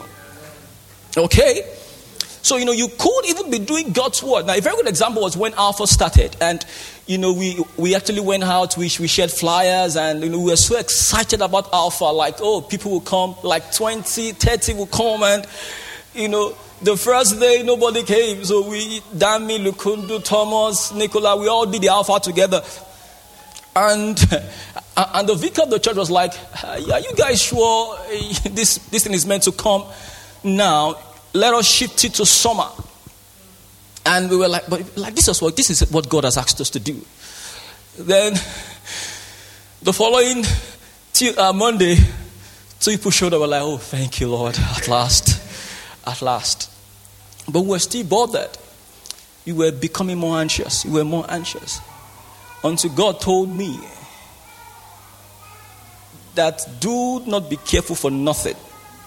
Okay? 1.15 1.63
So, 2.43 2.57
you 2.57 2.65
know, 2.65 2.73
you 2.73 2.89
could 2.89 3.25
even 3.27 3.49
be 3.49 3.59
doing 3.59 3.93
God's 3.93 4.21
word. 4.21 4.45
Now, 4.47 4.55
a 4.55 4.59
very 4.59 4.75
good 4.75 4.89
example 4.89 5.21
was 5.21 5.37
when 5.37 5.53
Alpha 5.53 5.87
started. 5.87 6.35
And, 6.41 6.65
you 7.07 7.17
know, 7.17 7.31
we, 7.31 7.63
we 7.77 7.95
actually 7.95 8.19
went 8.19 8.43
out, 8.43 8.75
we, 8.75 8.89
we 8.99 9.07
shared 9.07 9.31
flyers, 9.31 9.95
and, 9.95 10.21
you 10.21 10.29
know, 10.29 10.39
we 10.39 10.51
were 10.51 10.57
so 10.57 10.77
excited 10.77 11.41
about 11.41 11.71
Alpha. 11.71 12.03
Like, 12.03 12.35
oh, 12.41 12.59
people 12.59 12.91
will 12.91 12.99
come, 12.99 13.35
like 13.43 13.73
20, 13.73 14.33
30 14.33 14.73
will 14.73 14.87
come, 14.87 15.23
and, 15.23 15.47
you 16.13 16.27
know, 16.27 16.53
the 16.83 16.97
first 16.97 17.39
day, 17.39 17.63
nobody 17.63 18.03
came. 18.03 18.43
So 18.43 18.69
we, 18.69 18.99
Dami, 19.15 19.65
Lukundu, 19.65 20.23
Thomas, 20.23 20.93
Nicola, 20.93 21.37
we 21.37 21.47
all 21.47 21.65
did 21.65 21.81
the 21.81 21.89
Alpha 21.89 22.19
together. 22.19 22.61
And, 23.75 24.19
and 24.97 25.29
the 25.29 25.35
vicar 25.35 25.63
of 25.63 25.69
the 25.69 25.79
church 25.79 25.95
was 25.95 26.11
like, 26.11 26.33
Are 26.63 26.99
you 26.99 27.13
guys 27.15 27.41
sure 27.41 27.97
this, 28.49 28.77
this 28.89 29.03
thing 29.03 29.13
is 29.13 29.25
meant 29.25 29.43
to 29.43 29.51
come 29.51 29.85
now? 30.43 30.95
Let 31.33 31.53
us 31.53 31.67
shift 31.67 32.03
it 32.03 32.13
to 32.15 32.25
summer. 32.25 32.67
And 34.05 34.29
we 34.29 34.37
were 34.37 34.49
like, 34.49 34.67
But 34.67 34.97
like, 34.97 35.15
this 35.15 35.27
is 35.27 35.41
what, 35.41 35.55
this 35.55 35.69
is 35.69 35.89
what 35.91 36.09
God 36.09 36.25
has 36.25 36.37
asked 36.37 36.59
us 36.59 36.69
to 36.71 36.79
do. 36.79 36.99
Then 37.97 38.33
the 39.81 39.93
following 39.93 40.43
uh, 41.37 41.53
Monday, 41.53 41.95
two 42.79 42.91
people 42.91 43.11
showed 43.11 43.33
up. 43.33 43.39
We're 43.39 43.47
like, 43.47 43.61
Oh, 43.61 43.77
thank 43.77 44.19
you, 44.19 44.27
Lord, 44.27 44.57
at 44.59 44.87
last. 44.87 45.39
At 46.05 46.21
last. 46.21 46.72
But 47.49 47.61
we 47.61 47.69
were 47.69 47.79
still 47.79 48.05
bothered. 48.05 48.49
We 49.45 49.53
were 49.53 49.71
becoming 49.71 50.17
more 50.17 50.37
anxious. 50.37 50.85
We 50.85 50.91
were 50.91 51.03
more 51.03 51.25
anxious. 51.29 51.79
Until 52.63 52.91
God 52.91 53.19
told 53.19 53.49
me 53.49 53.79
that 56.35 56.65
do 56.79 57.21
not 57.25 57.49
be 57.49 57.57
careful 57.57 57.95
for 57.95 58.09
nothing. 58.09 58.55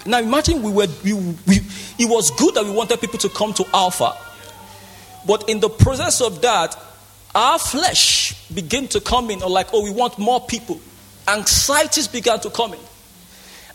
Now 0.05 0.21
imagine 0.21 0.63
we 0.63 0.71
were 0.71 0.87
we, 1.03 1.15
we, 1.15 1.57
it 1.99 2.09
was 2.09 2.31
good 2.33 2.55
that 2.55 2.65
we 2.65 2.71
wanted 2.71 3.01
people 3.01 3.19
to 3.21 3.29
come 3.29 3.53
to 3.55 3.65
Alpha. 3.75 4.17
But 5.27 5.49
in 5.49 5.59
the 5.59 5.69
process 5.69 6.21
of 6.21 6.43
that, 6.43 6.79
our 7.35 7.59
flesh 7.59 8.49
began 8.51 8.87
to 8.89 9.01
come 9.01 9.31
in, 9.31 9.43
or 9.43 9.51
like, 9.51 9.69
oh, 9.73 9.83
we 9.83 9.91
want 9.91 10.19
more 10.19 10.41
people. 10.41 10.81
Anxieties 11.27 12.07
began 12.07 12.39
to 12.41 12.51
come 12.51 12.75
in. 12.75 12.81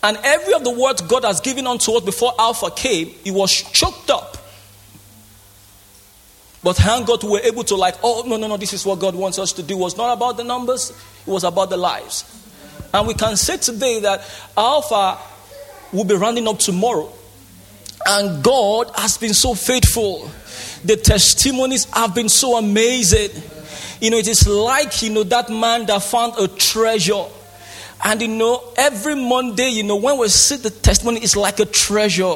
And 0.03 0.17
every 0.23 0.53
of 0.53 0.63
the 0.63 0.71
words 0.71 1.01
God 1.01 1.25
has 1.25 1.41
given 1.41 1.67
unto 1.67 1.91
us 1.93 2.03
before 2.03 2.33
Alpha 2.39 2.71
came, 2.71 3.13
it 3.25 3.31
was 3.31 3.51
choked 3.51 4.09
up. 4.09 4.37
But 6.63 6.77
thank 6.77 7.07
God 7.07 7.23
we 7.23 7.31
were 7.31 7.39
able 7.39 7.63
to 7.65 7.75
like, 7.75 7.95
oh 8.03 8.23
no, 8.27 8.37
no, 8.37 8.47
no, 8.47 8.57
this 8.57 8.73
is 8.73 8.85
what 8.85 8.99
God 8.99 9.15
wants 9.15 9.39
us 9.39 9.51
to 9.53 9.63
do. 9.63 9.75
It 9.75 9.79
was 9.79 9.97
not 9.97 10.13
about 10.13 10.37
the 10.37 10.43
numbers, 10.43 10.91
it 11.25 11.29
was 11.29 11.43
about 11.43 11.69
the 11.69 11.77
lives. 11.77 12.23
And 12.93 13.07
we 13.07 13.13
can 13.13 13.35
say 13.37 13.57
today 13.57 13.99
that 14.01 14.21
Alpha 14.55 15.17
will 15.91 16.03
be 16.03 16.15
running 16.15 16.47
up 16.47 16.59
tomorrow. 16.59 17.11
And 18.05 18.43
God 18.43 18.91
has 18.95 19.17
been 19.17 19.33
so 19.33 19.53
faithful. 19.53 20.29
The 20.83 20.97
testimonies 20.97 21.85
have 21.93 22.15
been 22.15 22.29
so 22.29 22.57
amazing. 22.57 23.29
You 23.99 24.09
know, 24.09 24.17
it 24.17 24.27
is 24.27 24.47
like, 24.47 25.01
you 25.03 25.11
know, 25.11 25.23
that 25.23 25.49
man 25.49 25.85
that 25.85 26.03
found 26.03 26.33
a 26.39 26.47
treasure. 26.47 27.25
And 28.03 28.21
you 28.21 28.27
know, 28.27 28.63
every 28.77 29.15
Monday, 29.15 29.69
you 29.69 29.83
know, 29.83 29.95
when 29.95 30.17
we 30.17 30.27
see 30.27 30.57
the 30.57 30.71
testimony, 30.71 31.19
it's 31.21 31.35
like 31.35 31.59
a 31.59 31.65
treasure. 31.65 32.35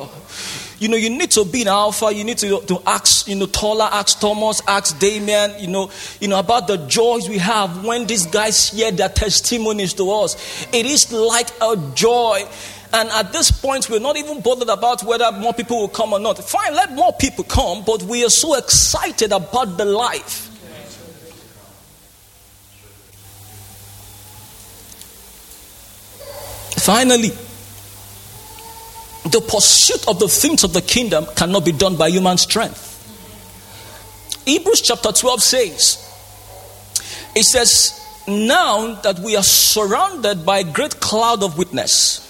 You 0.79 0.89
know, 0.89 0.97
you 0.97 1.09
need 1.09 1.31
to 1.31 1.45
be 1.45 1.61
an 1.61 1.69
Alpha. 1.69 2.13
You 2.13 2.23
need 2.23 2.37
to, 2.39 2.59
to 2.61 2.81
ask, 2.85 3.27
you 3.27 3.35
know, 3.35 3.45
Tola, 3.45 3.89
ask 3.91 4.19
Thomas, 4.19 4.61
ask 4.67 4.97
Damien, 4.99 5.53
you 5.59 5.67
know, 5.67 5.89
you 6.19 6.27
know, 6.27 6.37
about 6.37 6.67
the 6.67 6.77
joys 6.77 7.29
we 7.29 7.37
have 7.37 7.85
when 7.85 8.05
these 8.07 8.25
guys 8.25 8.69
share 8.69 8.91
their 8.91 9.09
testimonies 9.09 9.93
to 9.93 10.11
us. 10.11 10.67
It 10.73 10.85
is 10.85 11.11
like 11.11 11.49
a 11.61 11.77
joy. 11.93 12.43
And 12.93 13.09
at 13.09 13.31
this 13.31 13.51
point, 13.51 13.89
we're 13.89 13.99
not 13.99 14.17
even 14.17 14.41
bothered 14.41 14.69
about 14.69 15.03
whether 15.03 15.31
more 15.31 15.53
people 15.53 15.79
will 15.79 15.87
come 15.87 16.13
or 16.13 16.19
not. 16.19 16.37
Fine, 16.43 16.75
let 16.75 16.93
more 16.93 17.13
people 17.13 17.43
come, 17.43 17.83
but 17.85 18.03
we 18.03 18.23
are 18.25 18.29
so 18.29 18.55
excited 18.55 19.31
about 19.31 19.77
the 19.77 19.85
life. 19.85 20.51
Finally, 26.77 27.31
the 29.25 29.41
pursuit 29.41 30.07
of 30.07 30.19
the 30.19 30.27
things 30.27 30.63
of 30.63 30.73
the 30.73 30.81
kingdom 30.81 31.25
cannot 31.35 31.65
be 31.65 31.71
done 31.71 31.95
by 31.95 32.09
human 32.09 32.37
strength. 32.37 32.91
Hebrews 34.45 34.81
chapter 34.81 35.11
12 35.11 35.41
says, 35.41 36.01
it 37.35 37.43
says, 37.43 37.99
Now 38.27 38.93
that 39.01 39.19
we 39.19 39.35
are 39.35 39.43
surrounded 39.43 40.45
by 40.45 40.59
a 40.59 40.63
great 40.63 40.99
cloud 40.99 41.43
of 41.43 41.57
witness, 41.57 42.21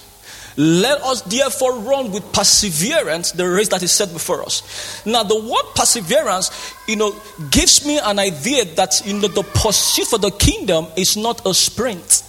let 0.57 1.01
us 1.01 1.21
therefore 1.23 1.79
run 1.79 2.11
with 2.11 2.31
perseverance 2.31 3.33
the 3.33 3.47
race 3.47 3.67
that 3.69 3.83
is 3.83 3.91
set 3.91 4.13
before 4.13 4.41
us. 4.41 5.05
Now, 5.05 5.23
the 5.23 5.35
word 5.35 5.75
perseverance, 5.75 6.73
you 6.87 6.95
know, 6.95 7.13
gives 7.51 7.85
me 7.85 7.99
an 7.99 8.19
idea 8.19 8.63
that 8.75 9.01
you 9.05 9.13
know 9.13 9.27
the 9.27 9.43
pursuit 9.43 10.07
for 10.07 10.17
the 10.17 10.31
kingdom 10.31 10.87
is 10.95 11.17
not 11.17 11.45
a 11.45 11.53
sprint. 11.53 12.23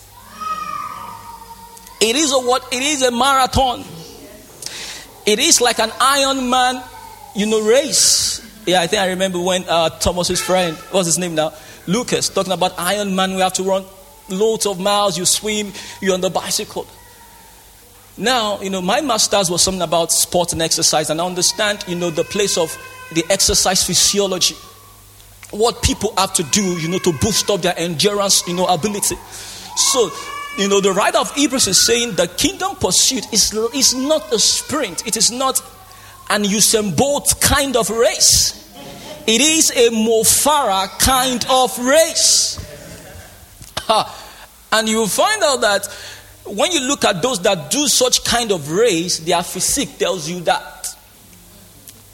It 2.01 2.17
is 2.17 2.33
a 2.33 2.39
what? 2.39 2.67
It 2.73 2.83
is 2.83 3.03
a 3.03 3.13
marathon. 3.13 3.85
It 5.27 5.41
is 5.41 5.61
like 5.61 5.81
an 5.81 5.91
Iron 6.01 6.49
Man, 6.49 6.83
you 7.35 7.47
know, 7.47 7.61
race. 7.61 8.41
Yeah, 8.65 8.81
I 8.81 8.87
think 8.87 9.03
I 9.03 9.09
remember 9.09 9.41
when 9.41 9.65
uh, 9.69 9.91
Thomas's 9.91 10.41
friend, 10.41 10.77
what's 10.93 11.07
his 11.07 11.19
name 11.19 11.35
now? 11.35 11.53
Lucas, 11.89 12.29
talking 12.29 12.53
about 12.53 12.79
Iron 12.79 13.15
Man. 13.15 13.35
We 13.35 13.41
have 13.41 13.53
to 13.55 13.65
run 13.65 13.85
loads 14.29 14.67
of 14.67 14.79
miles. 14.79 15.19
You 15.19 15.25
swim, 15.25 15.73
you're 16.01 16.15
on 16.15 16.21
the 16.21 16.31
bicycle. 16.31 16.87
Now, 18.17 18.61
you 18.61 18.71
know, 18.71 18.81
my 18.81 19.01
master's 19.01 19.51
was 19.51 19.63
something 19.63 19.83
about 19.83 20.11
sport 20.11 20.53
and 20.53 20.63
exercise, 20.63 21.11
and 21.11 21.21
I 21.21 21.27
understand, 21.27 21.85
you 21.87 21.97
know, 21.97 22.11
the 22.11 22.25
place 22.25 22.57
of 22.57 22.77
the 23.13 23.25
exercise 23.29 23.85
physiology. 23.85 24.55
What 25.51 25.83
people 25.83 26.15
have 26.17 26.33
to 26.35 26.43
do, 26.45 26.63
you 26.63 26.89
know, 26.89 26.99
to 26.99 27.13
boost 27.21 27.51
up 27.51 27.63
their 27.63 27.75
endurance, 27.77 28.47
you 28.49 28.55
know, 28.55 28.67
ability. 28.67 29.17
So 29.77 30.11
you 30.59 30.69
know, 30.69 30.81
the 30.81 30.93
writer 30.93 31.19
of 31.19 31.35
Hebrews 31.35 31.67
is 31.67 31.87
saying 31.87 32.13
the 32.13 32.29
kingdom 32.29 32.77
pursuit 32.77 33.33
is, 33.33 33.53
is 33.75 33.95
not 33.95 34.33
a 34.33 34.39
sprint, 34.39 35.07
it 35.07 35.17
is 35.17 35.31
not 35.31 35.61
an 36.31 36.45
Usain 36.45 36.97
Bolt 36.97 37.41
kind 37.41 37.77
of 37.77 37.91
race. 37.91 38.63
It 39.27 39.41
is 39.41 39.71
a 39.73 39.91
Mo 39.91 40.23
Farah 40.23 40.89
kind 41.01 41.45
of 41.51 41.77
race. 41.81 42.59
and 44.73 44.89
you 44.89 45.07
find 45.07 45.43
out 45.43 45.61
that 45.63 45.87
when 46.47 46.71
you 46.71 46.81
look 46.81 47.05
at 47.05 47.23
those 47.23 47.43
that 47.43 47.71
do 47.71 47.89
such 47.89 48.25
kind 48.25 48.53
of 48.53 48.71
race, 48.71 49.19
their 49.19 49.43
physique 49.43 49.99
tells 49.99 50.29
you 50.29 50.41
that 50.41 50.97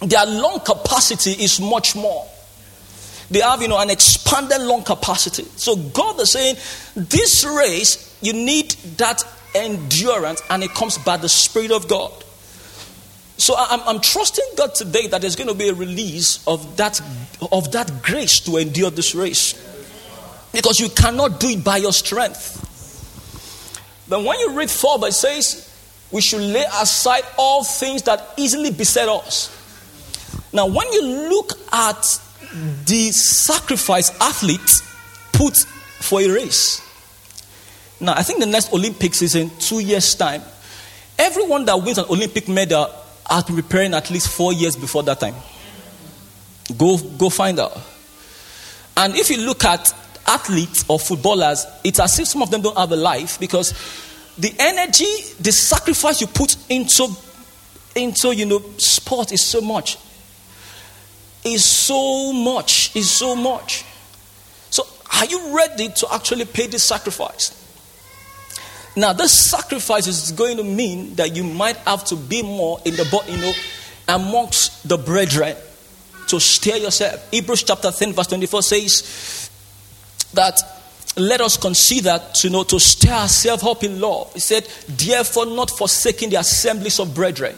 their 0.01 0.25
lung 0.27 0.61
capacity 0.61 1.33
is 1.33 1.61
much 1.61 1.95
more. 1.95 2.27
They 3.31 3.41
have, 3.41 3.63
you 3.63 3.69
know, 3.69 3.79
an 3.79 3.91
expanded 3.91 4.61
lung 4.61 4.83
capacity. 4.83 5.45
So 5.57 5.77
God 5.77 6.21
is 6.21 6.33
saying, 6.33 6.57
this 6.97 7.45
race, 7.45 8.12
you 8.23 8.33
need 8.33 8.71
that 8.99 9.23
endurance, 9.55 10.43
and 10.49 10.63
it 10.63 10.71
comes 10.71 10.99
by 10.99 11.17
the 11.17 11.29
Spirit 11.29 11.73
of 11.73 11.89
God. 11.89 12.13
So 13.37 13.55
I'm, 13.59 13.81
I'm, 13.81 14.01
trusting 14.01 14.45
God 14.57 14.75
today 14.75 15.09
that 15.09 15.21
there's 15.21 15.35
going 15.35 15.49
to 15.49 15.55
be 15.55 15.69
a 15.69 15.75
release 15.75 16.47
of 16.47 16.77
that, 16.77 17.01
of 17.51 17.73
that 17.73 18.03
grace 18.03 18.39
to 18.41 18.57
endure 18.57 18.91
this 18.91 19.15
race. 19.15 19.55
Because 20.53 20.79
you 20.79 20.89
cannot 20.91 21.41
do 21.41 21.49
it 21.49 21.65
by 21.65 21.79
your 21.79 21.93
strength. 21.93 22.61
Then 24.09 24.25
when 24.25 24.39
you 24.39 24.53
read 24.53 24.71
4, 24.71 25.09
it 25.09 25.13
says, 25.13 25.69
we 26.13 26.21
should 26.21 26.43
lay 26.43 26.65
aside 26.81 27.25
all 27.37 27.65
things 27.65 28.03
that 28.03 28.35
easily 28.37 28.71
beset 28.71 29.09
us. 29.09 29.51
Now, 30.53 30.67
when 30.67 30.93
you 30.93 31.31
look 31.31 31.53
at 31.73 32.21
the 32.85 33.11
sacrifice 33.11 34.11
athletes 34.21 34.83
put 35.33 35.57
for 35.57 36.21
a 36.21 36.29
race, 36.29 36.81
now 38.03 38.15
I 38.15 38.23
think 38.23 38.41
the 38.41 38.47
next 38.47 38.73
Olympics 38.73 39.23
is 39.23 39.35
in 39.37 39.51
two 39.59 39.79
years' 39.79 40.15
time. 40.15 40.43
Everyone 41.19 41.65
that 41.67 41.77
wins 41.77 41.99
an 41.99 42.07
Olympic 42.11 42.49
medal 42.49 42.93
has 43.31 43.45
been 43.45 43.55
preparing 43.55 43.95
at 43.95 44.11
least 44.11 44.29
four 44.29 44.53
years 44.53 44.75
before 44.75 45.05
that 45.05 45.21
time. 45.21 45.35
Go, 46.77 46.99
go 46.99 47.31
find 47.31 47.61
out. 47.61 47.79
And 48.97 49.15
if 49.15 49.31
you 49.31 49.39
look 49.47 49.65
at 49.65 49.95
athletes 50.27 50.85
or 50.89 50.99
footballers, 50.99 51.65
it's 51.85 52.01
as 52.01 52.19
if 52.19 52.27
some 52.27 52.43
of 52.43 52.51
them 52.51 52.63
don't 52.63 52.77
have 52.77 52.91
a 52.91 52.97
life 52.97 53.39
because 53.39 53.73
the 54.37 54.53
energy, 54.59 55.07
the 55.41 55.53
sacrifice 55.53 56.21
you 56.21 56.27
put 56.27 56.57
into, 56.69 57.09
into 57.95 58.35
you 58.35 58.47
know, 58.47 58.63
sport 58.79 59.33
is 59.33 59.45
so 59.45 59.61
much. 59.61 59.97
Is 61.45 61.65
so 61.65 62.33
much. 62.33 62.95
Is 62.97 63.11
so 63.11 63.37
much. 63.37 63.85
So, 64.71 64.85
are 65.21 65.27
you 65.27 65.57
ready 65.57 65.89
to 65.89 66.07
actually 66.13 66.47
pay 66.47 66.67
this 66.67 66.85
sacrifice? 66.85 67.62
Now, 68.95 69.13
this 69.13 69.33
sacrifice 69.33 70.07
is 70.07 70.33
going 70.33 70.59
to 70.59 70.65
mean 70.65 71.15
that 71.15 71.35
you 71.35 71.45
might 71.45 71.77
have 71.79 72.05
to 72.07 72.17
be 72.17 72.43
more 72.43 72.79
in 72.85 72.95
the, 72.95 73.09
body, 73.11 73.33
you 73.33 73.39
know, 73.39 73.53
amongst 74.09 74.87
the 74.87 74.99
brethren 74.99 75.57
to 76.29 76.39
steer 76.39 76.77
yourself. 76.77 77.31
Hebrews 77.31 77.63
chapter 77.63 77.91
10, 77.91 78.13
verse 78.13 78.27
24 78.27 78.63
says 78.63 79.51
that 80.35 80.61
let 81.17 81.41
us 81.41 81.57
consider 81.57 82.19
to 82.35 82.49
you 82.49 82.53
know 82.53 82.65
to 82.65 82.81
stir 82.81 83.13
ourselves 83.13 83.65
up 83.65 83.85
in 83.85 84.01
love. 84.01 84.33
He 84.33 84.41
said, 84.41 84.67
therefore, 84.89 85.47
not 85.47 85.71
forsaking 85.71 86.31
the 86.31 86.37
assemblies 86.37 86.99
of 86.99 87.15
brethren 87.15 87.55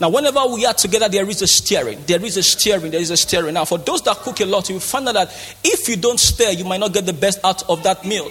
now, 0.00 0.10
whenever 0.10 0.44
we 0.52 0.66
are 0.66 0.74
together, 0.74 1.08
there 1.08 1.28
is 1.28 1.40
a 1.40 1.46
steering. 1.46 2.02
There 2.06 2.22
is 2.22 2.36
a 2.36 2.42
steering. 2.42 2.90
There 2.90 3.00
is 3.00 3.10
a 3.10 3.16
steering. 3.16 3.54
Now, 3.54 3.64
for 3.64 3.78
those 3.78 4.02
that 4.02 4.18
cook 4.18 4.40
a 4.40 4.44
lot, 4.44 4.68
you 4.68 4.78
find 4.78 5.08
out 5.08 5.14
that 5.14 5.56
if 5.64 5.88
you 5.88 5.96
don't 5.96 6.20
stir, 6.20 6.50
you 6.50 6.64
might 6.64 6.80
not 6.80 6.92
get 6.92 7.06
the 7.06 7.14
best 7.14 7.40
out 7.42 7.68
of 7.70 7.82
that 7.84 8.04
meal. 8.04 8.30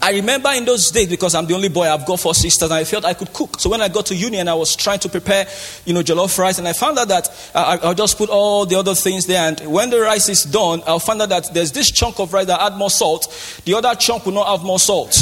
I 0.00 0.12
remember 0.12 0.50
in 0.52 0.64
those 0.64 0.90
days, 0.90 1.08
because 1.08 1.34
I'm 1.34 1.46
the 1.46 1.54
only 1.54 1.68
boy, 1.68 1.84
I've 1.84 2.06
got 2.06 2.18
four 2.18 2.34
sisters, 2.34 2.70
and 2.70 2.74
I 2.74 2.84
felt 2.84 3.04
I 3.04 3.12
could 3.12 3.32
cook. 3.32 3.60
So 3.60 3.68
when 3.68 3.82
I 3.82 3.88
got 3.88 4.06
to 4.06 4.14
uni 4.14 4.38
and 4.38 4.48
I 4.48 4.54
was 4.54 4.74
trying 4.74 5.00
to 5.00 5.08
prepare, 5.08 5.46
you 5.84 5.92
know, 5.92 6.00
jollof 6.00 6.38
rice, 6.38 6.58
and 6.58 6.66
I 6.66 6.72
found 6.72 6.98
out 6.98 7.08
that 7.08 7.28
I, 7.54 7.76
will 7.76 7.94
just 7.94 8.16
put 8.16 8.30
all 8.30 8.64
the 8.64 8.76
other 8.76 8.94
things 8.94 9.26
there, 9.26 9.46
and 9.46 9.60
when 9.70 9.90
the 9.90 10.00
rice 10.00 10.30
is 10.30 10.44
done, 10.44 10.82
I'll 10.86 10.98
find 10.98 11.20
out 11.20 11.28
that 11.28 11.52
there's 11.52 11.72
this 11.72 11.90
chunk 11.90 12.20
of 12.20 12.32
rice 12.32 12.46
that 12.46 12.60
add 12.60 12.76
more 12.76 12.90
salt. 12.90 13.60
The 13.66 13.74
other 13.74 13.94
chunk 13.96 14.24
will 14.24 14.32
not 14.32 14.48
have 14.48 14.64
more 14.64 14.80
salt. 14.80 15.12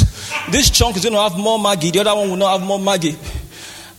This 0.51 0.69
chunk 0.69 0.95
is 0.95 1.03
going 1.03 1.13
to 1.13 1.21
have 1.21 1.37
more 1.37 1.59
Maggi. 1.59 1.91
The 1.91 1.99
other 1.99 2.15
one 2.15 2.29
will 2.29 2.37
not 2.37 2.57
have 2.57 2.67
more 2.67 2.79
Maggi 2.79 3.17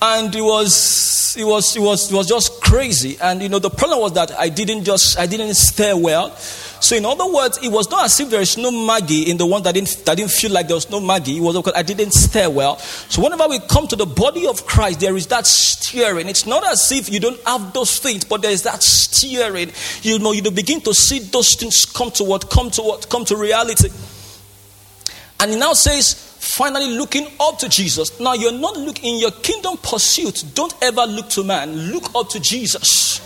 and 0.03 0.35
it 0.35 0.43
was 0.43 1.37
it 1.39 1.45
was 1.45 1.77
it 1.77 1.81
was 1.81 2.11
it 2.11 2.15
was 2.15 2.27
just 2.27 2.61
crazy. 2.61 3.17
And 3.21 3.41
you 3.41 3.49
know 3.49 3.61
the 3.61 3.71
problem 3.71 4.01
was 4.01 4.13
that 4.15 4.33
i 4.33 4.49
didn't 4.49 4.83
just 4.83 5.17
i 5.17 5.27
didn't 5.27 5.55
stare 5.55 5.97
well. 5.97 6.35
So 6.37 6.97
in 6.97 7.07
other 7.07 7.33
words 7.33 7.61
it 7.63 7.71
was 7.71 7.89
not 7.89 8.07
as 8.07 8.19
if 8.19 8.29
there 8.29 8.41
is 8.41 8.59
no 8.59 8.73
Maggi 8.73 9.29
in 9.29 9.37
the 9.37 9.47
one 9.47 9.63
that 9.63 9.75
didn't 9.75 10.03
that 10.05 10.17
didn't 10.17 10.33
feel 10.33 10.51
like 10.51 10.67
there 10.67 10.75
was 10.75 10.91
no 10.91 11.01
Maggi 11.01 11.37
it 11.37 11.41
was 11.41 11.57
because 11.57 11.75
i 11.77 11.83
didn't 11.83 12.13
stare 12.13 12.51
well. 12.51 12.79
So 12.79 13.23
whenever 13.23 13.47
we 13.49 13.61
come 13.61 13.87
to 13.87 13.97
the 13.97 14.05
body 14.07 14.49
of 14.49 14.67
christ 14.67 14.99
there 14.99 15.17
is 15.17 15.29
that 15.29 15.47
steering 15.47 16.29
it's 16.29 16.47
not 16.47 16.67
as 16.67 16.91
if 16.91 17.09
you 17.09 17.21
don't 17.21 17.41
have 17.47 17.73
those 17.73 18.01
things 18.01 18.25
but 18.25 18.43
there 18.43 18.51
is 18.51 18.65
that 18.65 18.83
steering 18.83 19.71
you 20.03 20.19
know 20.19 20.33
you 20.33 20.43
begin 20.51 20.81
to 20.81 20.93
see 20.95 21.21
those 21.21 21.55
things 21.55 21.87
come 21.87 22.11
to 22.11 22.25
what 22.25 22.51
come 22.51 22.73
to 22.73 22.83
what 22.83 23.09
come 23.09 23.25
to 23.27 23.37
reality. 23.37 23.89
And 25.39 25.53
he 25.53 25.57
now 25.57 25.75
says 25.75 26.32
finally 26.43 26.91
looking 26.91 27.29
up 27.39 27.59
to 27.61 27.69
Jesus. 27.69 28.19
Now, 28.19 28.35
you're 28.35 28.51
not 28.51 28.77
looking 28.77 29.15
in 29.15 29.21
your 29.21 29.31
kingdom 29.31 29.77
pursuit, 29.77 30.45
don't 30.55 30.75
ever 30.83 31.03
look 31.03 31.29
to 31.31 31.45
man, 31.45 31.93
look 31.93 32.15
up 32.17 32.29
to 32.31 32.41
Jesus. 32.41 33.21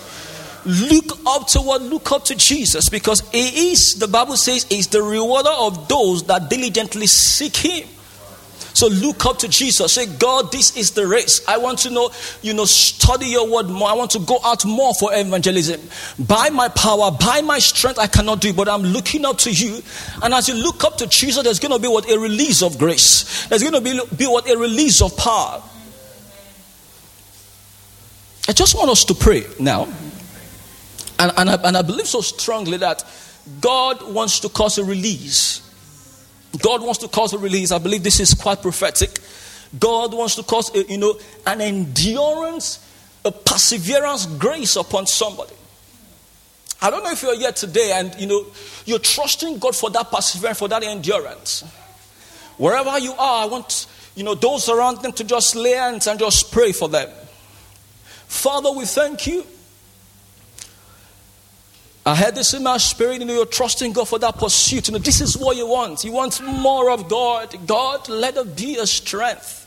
Look 0.67 1.19
up 1.27 1.47
to 1.49 1.61
what? 1.61 1.81
Look 1.81 2.11
up 2.11 2.25
to 2.25 2.35
Jesus 2.35 2.89
because 2.89 3.21
He 3.31 3.71
is, 3.71 3.97
the 3.99 4.09
Bible 4.09 4.37
says, 4.37 4.67
is 4.69 4.89
the 4.89 5.01
rewarder 5.01 5.51
of 5.51 5.89
those 5.89 6.25
that 6.25 6.51
diligently 6.51 7.07
seek 7.07 7.57
Him. 7.57 7.89
So 8.77 8.89
look 8.89 9.25
up 9.25 9.39
to 9.39 9.49
Jesus. 9.49 9.95
Say, 9.95 10.05
God, 10.05 10.53
this 10.53 10.77
is 10.77 10.91
the 10.91 11.07
race. 11.07 11.41
I 11.49 11.57
want 11.57 11.79
to 11.79 11.91
know, 11.91 12.11
you 12.43 12.53
know, 12.53 12.67
study 12.67 13.25
your 13.25 13.51
word 13.51 13.71
more. 13.71 13.89
I 13.89 13.95
want 13.95 14.11
to 14.11 14.19
go 14.19 14.39
out 14.45 14.67
more 14.67 14.93
for 14.93 15.15
evangelism. 15.15 15.81
By 16.19 16.51
my 16.51 16.69
power, 16.69 17.11
by 17.11 17.41
my 17.41 17.59
strength, 17.59 17.99
I 17.99 18.07
cannot 18.07 18.43
do 18.43 18.51
it, 18.51 18.57
but 18.57 18.69
I'm 18.69 18.83
looking 18.83 19.25
up 19.25 19.39
to 19.39 19.51
you. 19.51 19.81
And 20.23 20.35
as 20.35 20.49
you 20.49 20.55
look 20.55 20.85
up 20.85 20.99
to 20.99 21.07
Jesus, 21.07 21.43
there's 21.43 21.59
going 21.59 21.73
to 21.73 21.79
be 21.79 21.89
what? 21.89 22.07
A 22.11 22.19
release 22.19 22.63
of 22.63 22.77
grace. 22.77 23.47
There's 23.47 23.63
going 23.63 23.73
to 23.73 23.81
be, 23.81 23.99
be 24.15 24.27
what? 24.27 24.47
A 24.47 24.59
release 24.59 25.01
of 25.01 25.17
power. 25.17 25.63
I 28.47 28.53
just 28.53 28.75
want 28.75 28.91
us 28.91 29.07
to 29.07 29.15
pray 29.15 29.45
now. 29.59 29.85
And, 31.19 31.33
and, 31.35 31.49
I, 31.49 31.55
and 31.65 31.79
I 31.79 31.81
believe 31.81 32.09
so 32.09 32.21
strongly 32.21 32.77
that 32.77 33.05
God 33.59 34.13
wants 34.13 34.41
to 34.41 34.51
cause 34.51 34.77
a 34.77 34.85
release 34.85 35.66
God 36.63 36.83
wants 36.83 36.99
to 36.99 37.09
cause 37.09 37.33
a 37.33 37.39
release. 37.39 37.73
I 37.73 37.79
believe 37.79 38.03
this 38.03 38.21
is 38.21 38.35
quite 38.35 38.63
prophetic. 38.63 39.19
God 39.79 40.15
wants 40.15 40.37
to 40.37 40.43
cause, 40.43 40.75
a, 40.75 40.85
you 40.85 40.99
know, 40.99 41.19
an 41.47 41.61
endurance, 41.61 42.79
a 43.25 43.33
perseverance 43.33 44.27
grace 44.27 44.77
upon 44.77 45.07
somebody. 45.07 45.55
I 46.81 46.91
don't 46.91 47.03
know 47.03 47.11
if 47.11 47.23
you're 47.23 47.37
here 47.37 47.53
today 47.53 47.93
and 47.93 48.15
you 48.21 48.27
know 48.27 48.47
you're 48.85 48.99
trusting 48.99 49.59
God 49.59 49.75
for 49.75 49.91
that 49.91 50.11
perseverance, 50.11 50.59
for 50.59 50.69
that 50.69 50.83
endurance. 50.83 51.65
Wherever 52.59 52.99
you 52.99 53.13
are, 53.13 53.45
I 53.45 53.47
want 53.47 53.87
you 54.15 54.25
know 54.25 54.35
those 54.35 54.69
around 54.69 55.03
them 55.03 55.13
to 55.13 55.25
just 55.25 55.57
lay 55.57 55.73
hands 55.73 56.07
and 56.07 56.19
just 56.19 56.53
pray 56.53 56.73
for 56.73 56.89
them. 56.89 57.09
Father, 58.29 58.71
we 58.71 58.85
thank 58.85 59.27
you 59.27 59.47
I 62.07 62.15
had 62.15 62.37
this 62.37 62.55
in 62.55 62.63
my 62.63 62.77
spirit, 62.77 63.19
you 63.19 63.25
know, 63.25 63.35
you're 63.35 63.47
trusting 63.47 63.93
God 63.93 64.09
for 64.09 64.21
that 64.21 64.39
pursuit. 64.39 64.87
You 64.87 64.93
know, 64.93 65.01
this 65.01 65.21
is 65.21 65.37
what 65.37 65.57
you 65.57 65.67
want. 65.67 66.05
You 66.05 66.13
want 66.13 66.41
more 66.41 66.89
of 66.89 67.09
God. 67.09 67.67
God, 67.67 68.09
let 68.09 68.37
it 68.37 68.55
be 68.57 68.77
a 68.77 68.87
strength. 68.87 69.65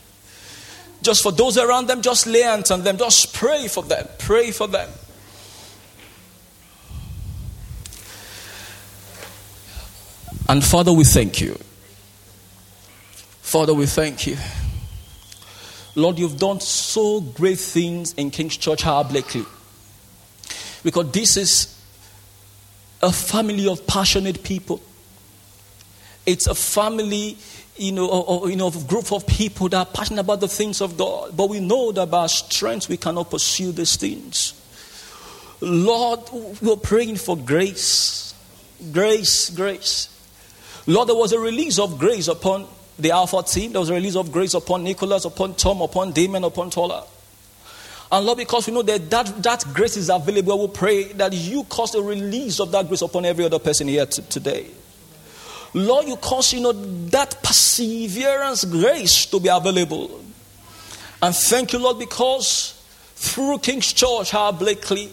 Just 1.02 1.22
for 1.22 1.32
those 1.32 1.58
around 1.58 1.88
them, 1.88 2.00
just 2.00 2.26
lay 2.26 2.40
hands 2.40 2.70
on 2.70 2.82
them. 2.82 2.96
Just 2.96 3.34
pray 3.34 3.68
for 3.68 3.82
them. 3.82 4.08
Pray 4.18 4.52
for 4.52 4.66
them. 4.66 4.88
And 10.48 10.64
Father, 10.64 10.94
we 10.94 11.04
thank 11.04 11.42
you. 11.42 11.58
Father, 13.42 13.74
we 13.74 13.84
thank 13.84 14.26
you. 14.26 14.38
Lord, 15.94 16.18
you've 16.18 16.38
done 16.38 16.60
so 16.60 17.20
great 17.20 17.58
things 17.58 18.14
in 18.14 18.30
King's 18.30 18.56
Church, 18.56 18.82
Higher 18.82 19.04
Blackley. 19.04 19.44
Because 20.82 21.10
this 21.12 21.36
is 21.36 21.79
a 23.02 23.12
family 23.12 23.66
of 23.68 23.86
passionate 23.86 24.42
people. 24.42 24.80
It's 26.26 26.46
a 26.46 26.54
family, 26.54 27.38
you 27.76 27.92
know, 27.92 28.08
or, 28.08 28.50
you 28.50 28.56
know, 28.56 28.66
of 28.66 28.84
a 28.84 28.86
group 28.86 29.12
of 29.12 29.26
people 29.26 29.68
that 29.70 29.76
are 29.76 29.86
passionate 29.86 30.20
about 30.20 30.40
the 30.40 30.48
things 30.48 30.80
of 30.80 30.96
God. 30.98 31.36
But 31.36 31.48
we 31.48 31.60
know 31.60 31.92
that 31.92 32.10
by 32.10 32.20
our 32.20 32.28
strength 32.28 32.88
we 32.88 32.96
cannot 32.96 33.30
pursue 33.30 33.72
these 33.72 33.96
things. 33.96 34.54
Lord, 35.60 36.20
we're 36.62 36.76
praying 36.76 37.16
for 37.16 37.36
grace. 37.36 38.34
Grace, 38.92 39.50
grace. 39.50 40.08
Lord, 40.86 41.08
there 41.08 41.16
was 41.16 41.32
a 41.32 41.38
release 41.38 41.78
of 41.78 41.98
grace 41.98 42.28
upon 42.28 42.66
the 42.98 43.10
Alpha 43.10 43.42
team. 43.42 43.72
There 43.72 43.80
was 43.80 43.90
a 43.90 43.94
release 43.94 44.16
of 44.16 44.32
grace 44.32 44.54
upon 44.54 44.84
Nicholas, 44.84 45.24
upon 45.24 45.54
Tom, 45.54 45.80
upon 45.82 46.12
Damon, 46.12 46.44
upon 46.44 46.70
Tola. 46.70 47.04
And 48.12 48.26
Lord, 48.26 48.38
because 48.38 48.66
we 48.66 48.72
know 48.72 48.82
that, 48.82 49.08
that 49.10 49.42
that 49.42 49.64
grace 49.72 49.96
is 49.96 50.10
available, 50.10 50.66
we 50.66 50.74
pray 50.74 51.04
that 51.12 51.32
you 51.32 51.62
cause 51.64 51.94
a 51.94 52.02
release 52.02 52.58
of 52.58 52.72
that 52.72 52.88
grace 52.88 53.02
upon 53.02 53.24
every 53.24 53.44
other 53.44 53.58
person 53.60 53.86
here 53.86 54.06
t- 54.06 54.22
today. 54.22 54.66
Lord, 55.72 56.08
you 56.08 56.16
cause, 56.16 56.52
you 56.52 56.60
know, 56.60 56.72
that 56.72 57.40
perseverance 57.42 58.64
grace 58.64 59.26
to 59.26 59.38
be 59.38 59.48
available. 59.48 60.20
And 61.22 61.34
thank 61.34 61.72
you, 61.72 61.78
Lord, 61.78 62.00
because 62.00 62.82
through 63.14 63.58
King's 63.58 63.92
Church, 63.92 64.32
Higher 64.32 64.52
Blackley, 64.52 65.10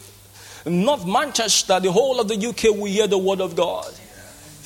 North 0.66 1.06
Manchester, 1.06 1.80
the 1.80 1.92
whole 1.92 2.20
of 2.20 2.28
the 2.28 2.36
UK 2.36 2.76
will 2.76 2.86
hear 2.86 3.06
the 3.06 3.18
word 3.18 3.42
of 3.42 3.56
God. 3.56 3.86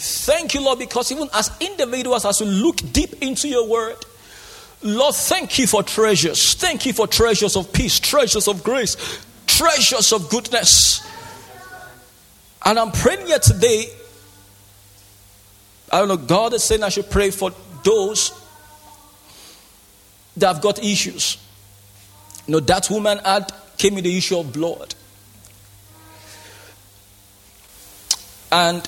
Thank 0.03 0.53
you, 0.53 0.61
Lord, 0.61 0.79
because 0.79 1.11
even 1.11 1.27
as 1.33 1.51
individuals, 1.59 2.25
as 2.25 2.39
we 2.39 2.47
look 2.47 2.77
deep 2.93 3.21
into 3.21 3.47
your 3.47 3.67
word, 3.67 3.97
Lord, 4.83 5.13
thank 5.15 5.59
you 5.59 5.67
for 5.67 5.83
treasures. 5.83 6.55
Thank 6.55 6.85
you 6.85 6.93
for 6.93 7.07
treasures 7.07 7.55
of 7.55 7.71
peace, 7.71 7.99
treasures 7.99 8.47
of 8.47 8.63
grace, 8.63 8.97
treasures 9.45 10.11
of 10.11 10.29
goodness. 10.29 11.07
And 12.65 12.79
I'm 12.79 12.91
praying 12.91 13.27
here 13.27 13.39
today. 13.39 13.85
I 15.91 15.99
don't 15.99 16.07
know, 16.07 16.17
God 16.17 16.53
is 16.53 16.63
saying 16.63 16.83
I 16.83 16.89
should 16.89 17.09
pray 17.09 17.31
for 17.31 17.51
those 17.83 18.31
that 20.37 20.47
have 20.47 20.61
got 20.61 20.83
issues. 20.83 21.37
You 22.47 22.53
know, 22.53 22.59
that 22.61 22.89
woman 22.89 23.19
had 23.19 23.51
came 23.77 23.95
with 23.95 24.05
the 24.05 24.17
issue 24.17 24.37
of 24.37 24.53
blood. 24.53 24.95
And 28.51 28.87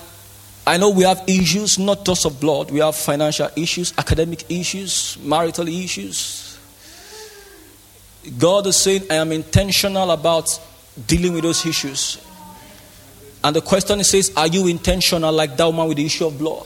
I 0.66 0.78
know 0.78 0.92
we 0.92 1.04
have 1.04 1.24
issues, 1.28 1.78
not 1.78 2.06
just 2.06 2.26
of 2.26 2.40
blood, 2.40 2.72
we 2.72 2.80
have 2.80 2.96
financial 2.96 3.50
issues, 3.56 3.94
academic 3.98 4.50
issues, 4.50 5.18
marital 5.22 5.68
issues. 5.68 6.58
God 8.38 8.68
is 8.68 8.78
saying, 8.78 9.04
I 9.10 9.16
am 9.16 9.34
intentional 9.34 10.10
about 10.12 10.48
dealing 11.06 11.34
with 11.34 11.44
those 11.44 11.66
issues. 11.66 12.26
And 13.44 13.56
the 13.56 13.62
question 13.62 14.02
says, 14.06 14.32
Are 14.38 14.48
you 14.48 14.68
intentional 14.68 15.34
like 15.34 15.58
that 15.58 15.66
woman 15.66 15.88
with 15.90 15.98
the 15.98 16.06
issue 16.06 16.28
of 16.28 16.38
blood? 16.40 16.66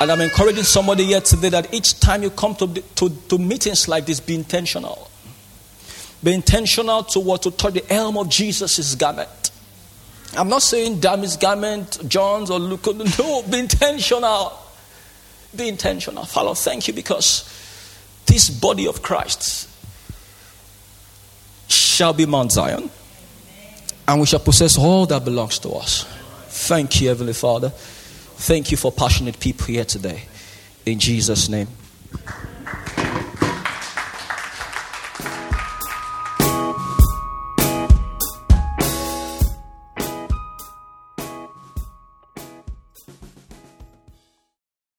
And 0.00 0.12
I'm 0.12 0.20
encouraging 0.20 0.64
somebody 0.64 1.04
here 1.04 1.20
today 1.20 1.48
that 1.50 1.72
each 1.74 1.98
time 1.98 2.22
you 2.22 2.30
come 2.30 2.54
to, 2.56 2.66
to, 2.66 3.10
to 3.10 3.38
meetings 3.38 3.88
like 3.88 4.06
this, 4.06 4.20
be 4.20 4.34
intentional. 4.34 5.10
Be 6.22 6.32
intentional 6.34 7.02
to 7.04 7.20
what? 7.20 7.42
To 7.42 7.50
touch 7.50 7.74
the 7.74 7.92
elm 7.92 8.18
of 8.18 8.28
Jesus' 8.28 8.94
garment. 8.94 9.43
I'm 10.36 10.48
not 10.48 10.62
saying 10.62 11.00
his 11.00 11.36
garment, 11.36 11.98
John's 12.08 12.50
or 12.50 12.58
Luke. 12.58 12.86
No, 13.18 13.42
be 13.42 13.58
intentional. 13.58 14.58
Be 15.54 15.68
intentional. 15.68 16.24
Father, 16.24 16.54
thank 16.54 16.88
you 16.88 16.94
because 16.94 17.48
this 18.26 18.50
body 18.50 18.86
of 18.86 19.02
Christ 19.02 19.68
shall 21.68 22.12
be 22.12 22.26
Mount 22.26 22.52
Zion 22.52 22.90
and 24.06 24.20
we 24.20 24.26
shall 24.26 24.40
possess 24.40 24.76
all 24.76 25.06
that 25.06 25.24
belongs 25.24 25.58
to 25.60 25.70
us. 25.70 26.04
Thank 26.48 27.00
you, 27.00 27.08
Heavenly 27.08 27.32
Father. 27.32 27.70
Thank 27.70 28.70
you 28.70 28.76
for 28.76 28.92
passionate 28.92 29.38
people 29.38 29.66
here 29.66 29.84
today. 29.84 30.22
In 30.84 30.98
Jesus' 30.98 31.48
name. 31.48 31.68